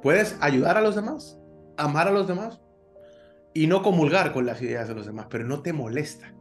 [0.00, 1.38] puedes ayudar a los demás,
[1.76, 2.58] amar a los demás
[3.52, 6.34] y no comulgar con las ideas de los demás, pero no te molesta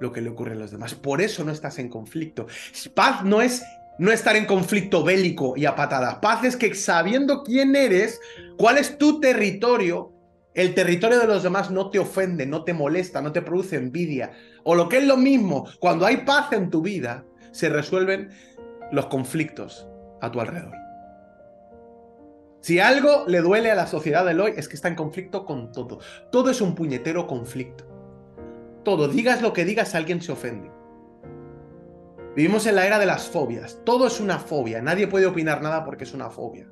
[0.00, 0.96] lo que le ocurre a los demás.
[0.96, 2.48] Por eso no estás en conflicto.
[2.96, 3.62] Paz no es
[3.98, 6.16] no estar en conflicto bélico y a patadas.
[6.16, 8.20] Paz es que sabiendo quién eres,
[8.56, 10.12] cuál es tu territorio,
[10.54, 14.32] el territorio de los demás no te ofende, no te molesta, no te produce envidia.
[14.64, 18.30] O lo que es lo mismo, cuando hay paz en tu vida, se resuelven
[18.92, 19.86] los conflictos
[20.20, 20.74] a tu alrededor.
[22.60, 25.72] Si algo le duele a la sociedad de hoy es que está en conflicto con
[25.72, 26.00] todo.
[26.30, 27.84] Todo es un puñetero conflicto.
[28.84, 30.70] Todo, digas lo que digas, alguien se ofende.
[32.36, 33.80] Vivimos en la era de las fobias.
[33.84, 34.80] Todo es una fobia.
[34.80, 36.68] Nadie puede opinar nada porque es una fobia.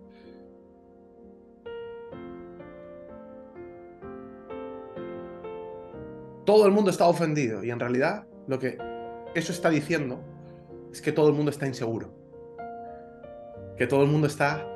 [6.46, 8.78] todo el mundo está ofendido y en realidad lo que
[9.34, 10.20] eso está diciendo
[10.92, 12.14] es que todo el mundo está inseguro,
[13.76, 14.66] que todo el mundo está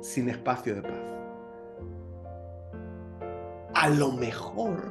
[0.00, 1.14] sin espacio de paz.
[3.74, 4.90] A lo mejor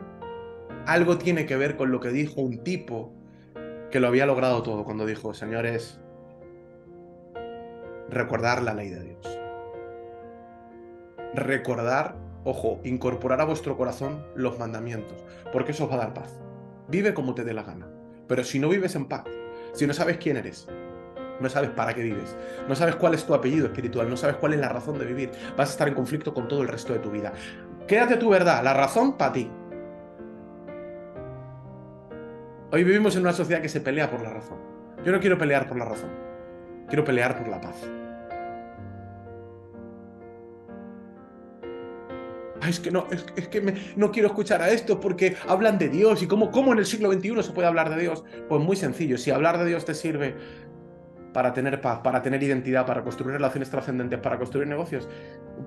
[0.86, 3.14] algo tiene que ver con lo que dijo un tipo
[3.92, 6.00] que lo había logrado todo cuando dijo, señores,
[8.10, 9.40] recordar la ley de Dios.
[11.34, 16.40] Recordar, ojo, incorporar a vuestro corazón los mandamientos, porque eso os va a dar paz.
[16.88, 17.88] Vive como te dé la gana.
[18.28, 19.24] Pero si no vives en paz,
[19.74, 20.68] si no sabes quién eres,
[21.40, 22.36] no sabes para qué vives,
[22.68, 25.32] no sabes cuál es tu apellido espiritual, no sabes cuál es la razón de vivir,
[25.56, 27.34] vas a estar en conflicto con todo el resto de tu vida.
[27.88, 29.50] Quédate tu verdad, la razón para ti.
[32.70, 34.58] Hoy vivimos en una sociedad que se pelea por la razón.
[35.06, 36.10] Yo no quiero pelear por la razón,
[36.88, 37.90] quiero pelear por la paz.
[42.68, 46.28] es que no, es, que no quiero escuchar a esto porque hablan de Dios y
[46.28, 48.26] cómo, cómo en el siglo XXI se puede hablar de Dios.
[48.50, 50.36] Pues muy sencillo, si hablar de Dios te sirve
[51.32, 55.08] para tener paz, para tener identidad, para construir relaciones trascendentes, para construir negocios,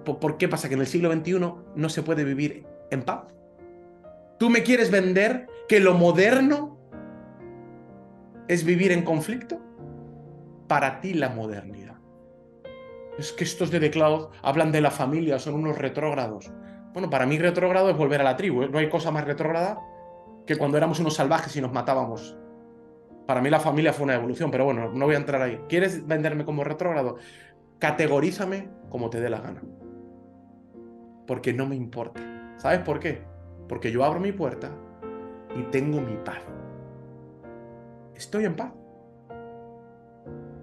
[0.05, 1.39] ¿por qué pasa que en el siglo XXI
[1.75, 3.23] no se puede vivir en paz?
[4.39, 6.80] ¿Tú me quieres vender que lo moderno
[8.51, 9.61] es vivir en conflicto?
[10.67, 11.99] Para ti la modernidad.
[13.17, 16.51] Es que estos de The Cloud hablan de la familia, son unos retrógrados.
[16.93, 18.65] Bueno, para mí retrógrado es volver a la tribu.
[18.65, 18.69] ¿eh?
[18.69, 19.79] No hay cosa más retrógrada
[20.47, 22.37] que cuando éramos unos salvajes y nos matábamos.
[23.25, 25.61] Para mí la familia fue una evolución, pero bueno, no voy a entrar ahí.
[25.69, 27.19] ¿Quieres venderme como retrógrado?
[27.79, 29.63] Categorízame como te dé la gana.
[31.29, 32.21] Porque no me importa.
[32.57, 33.23] ¿Sabes por qué?
[33.69, 34.73] Porque yo abro mi puerta
[35.55, 36.43] y tengo mi paz.
[38.21, 38.71] Estoy en paz.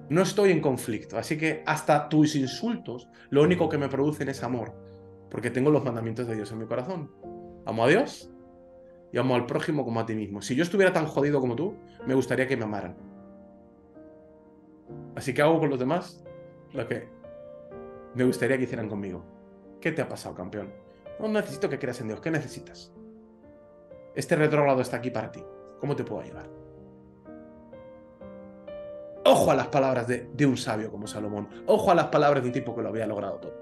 [0.09, 1.17] No estoy en conflicto.
[1.17, 4.75] Así que hasta tus insultos, lo único que me producen es amor
[5.31, 7.11] porque tengo los mandamientos de Dios en mi corazón.
[7.65, 8.29] Amo a Dios
[9.11, 10.43] y amo al prójimo como a ti mismo.
[10.43, 12.95] Si yo estuviera tan jodido como tú, me gustaría que me amaran.
[15.15, 16.23] Así que hago con los demás
[16.73, 17.09] lo que
[18.13, 19.25] me gustaría que hicieran conmigo.
[19.81, 20.71] ¿Qué te ha pasado, campeón?
[21.19, 22.21] No necesito que creas en Dios.
[22.21, 22.93] ¿Qué necesitas?
[24.13, 25.43] Este retrógrado está aquí para ti.
[25.79, 26.56] ¿Cómo te puedo ayudar?
[29.27, 31.49] Ojo a las palabras de, un sabio como Salomón.
[31.65, 33.53] Ojo a las palabras de un tipo que lo había logrado todo.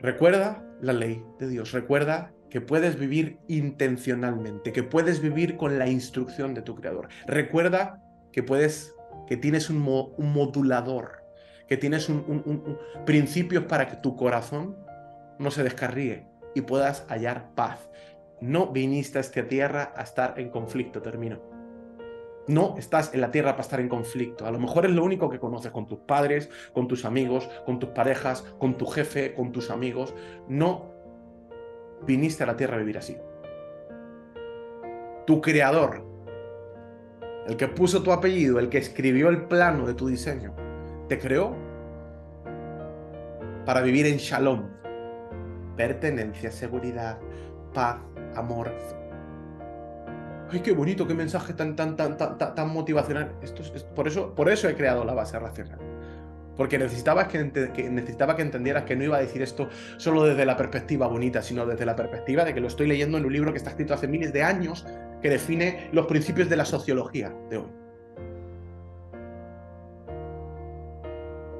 [0.00, 5.88] Recuerda la ley de Dios, recuerda que puedes vivir intencionalmente, que puedes vivir con la
[5.88, 7.06] instrucción de tu creador.
[7.28, 8.02] Recuerda
[8.32, 8.92] que puedes,
[9.28, 11.22] que tienes un, modulador,
[11.68, 12.10] que tienes
[13.04, 14.76] principios para que tu corazón
[15.38, 16.26] no se descarríe
[16.56, 17.88] y puedas hallar paz.
[18.40, 21.55] No viniste a esta tierra a estar en conflicto, termino.
[22.48, 24.46] No estás en la tierra para estar en conflicto.
[24.46, 27.78] A lo mejor es lo único que conoces con tus padres, con tus amigos, con
[27.78, 30.14] tus parejas, con tu jefe, con tus amigos.
[30.48, 30.92] No
[32.06, 33.16] viniste a la tierra a vivir así.
[35.26, 36.04] Tu creador,
[37.48, 40.54] el que puso tu apellido, el que escribió el plano de tu diseño,
[41.08, 41.56] te creó
[43.64, 44.68] para vivir en shalom,
[45.76, 47.18] pertenencia, seguridad,
[47.74, 47.98] paz,
[48.36, 48.72] amor,
[50.50, 53.32] ¡Ay, qué bonito, qué mensaje tan, tan, tan, tan, tan motivacional!
[53.42, 55.78] Esto es, por, eso, por eso he creado la base racional.
[56.56, 57.42] Porque necesitabas que,
[57.90, 59.68] necesitaba que entendieras que no iba a decir esto
[59.98, 63.26] solo desde la perspectiva bonita, sino desde la perspectiva de que lo estoy leyendo en
[63.26, 64.86] un libro que está escrito hace miles de años,
[65.20, 67.68] que define los principios de la sociología de hoy.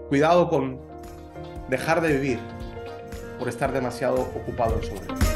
[0.09, 0.79] Cuidado con
[1.69, 2.39] dejar de vivir
[3.39, 5.36] por estar demasiado ocupado en sobre